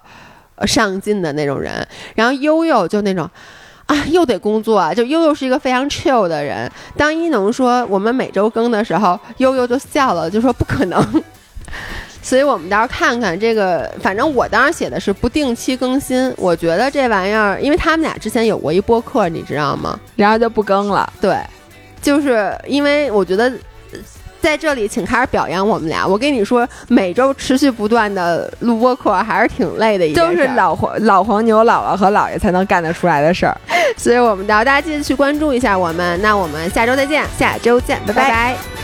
[0.66, 3.28] 上进的那种人，然后悠悠就那种。
[3.92, 4.94] 啊，又得工作啊！
[4.94, 6.70] 就悠悠是一个非常 chill 的人。
[6.96, 11.22] 当一农说我们每周更的时候，悠悠就笑了，就说不可能。
[12.22, 16.32] 所以我们到时候看看这个，反正我当时写的是不定期更新。
[16.38, 20.00] 我觉得这玩意儿，因为他们俩之前有过一播客，你知道吗？
[20.16, 21.12] 然后就不更了。
[21.20, 21.36] 对，
[22.00, 23.52] 就是因为我觉得。
[24.42, 26.06] 在这里，请开始表扬我们俩。
[26.06, 30.36] 我跟你说，每周持续不断的录播课还是挺累的一件事。
[30.36, 33.56] 都是老黄老黄牛姥姥和姥爷才能干得出来的事儿，
[33.96, 36.20] 所以我们到大家记得去关注一下我们。
[36.20, 38.81] 那我们下周再见，下周见，拜拜。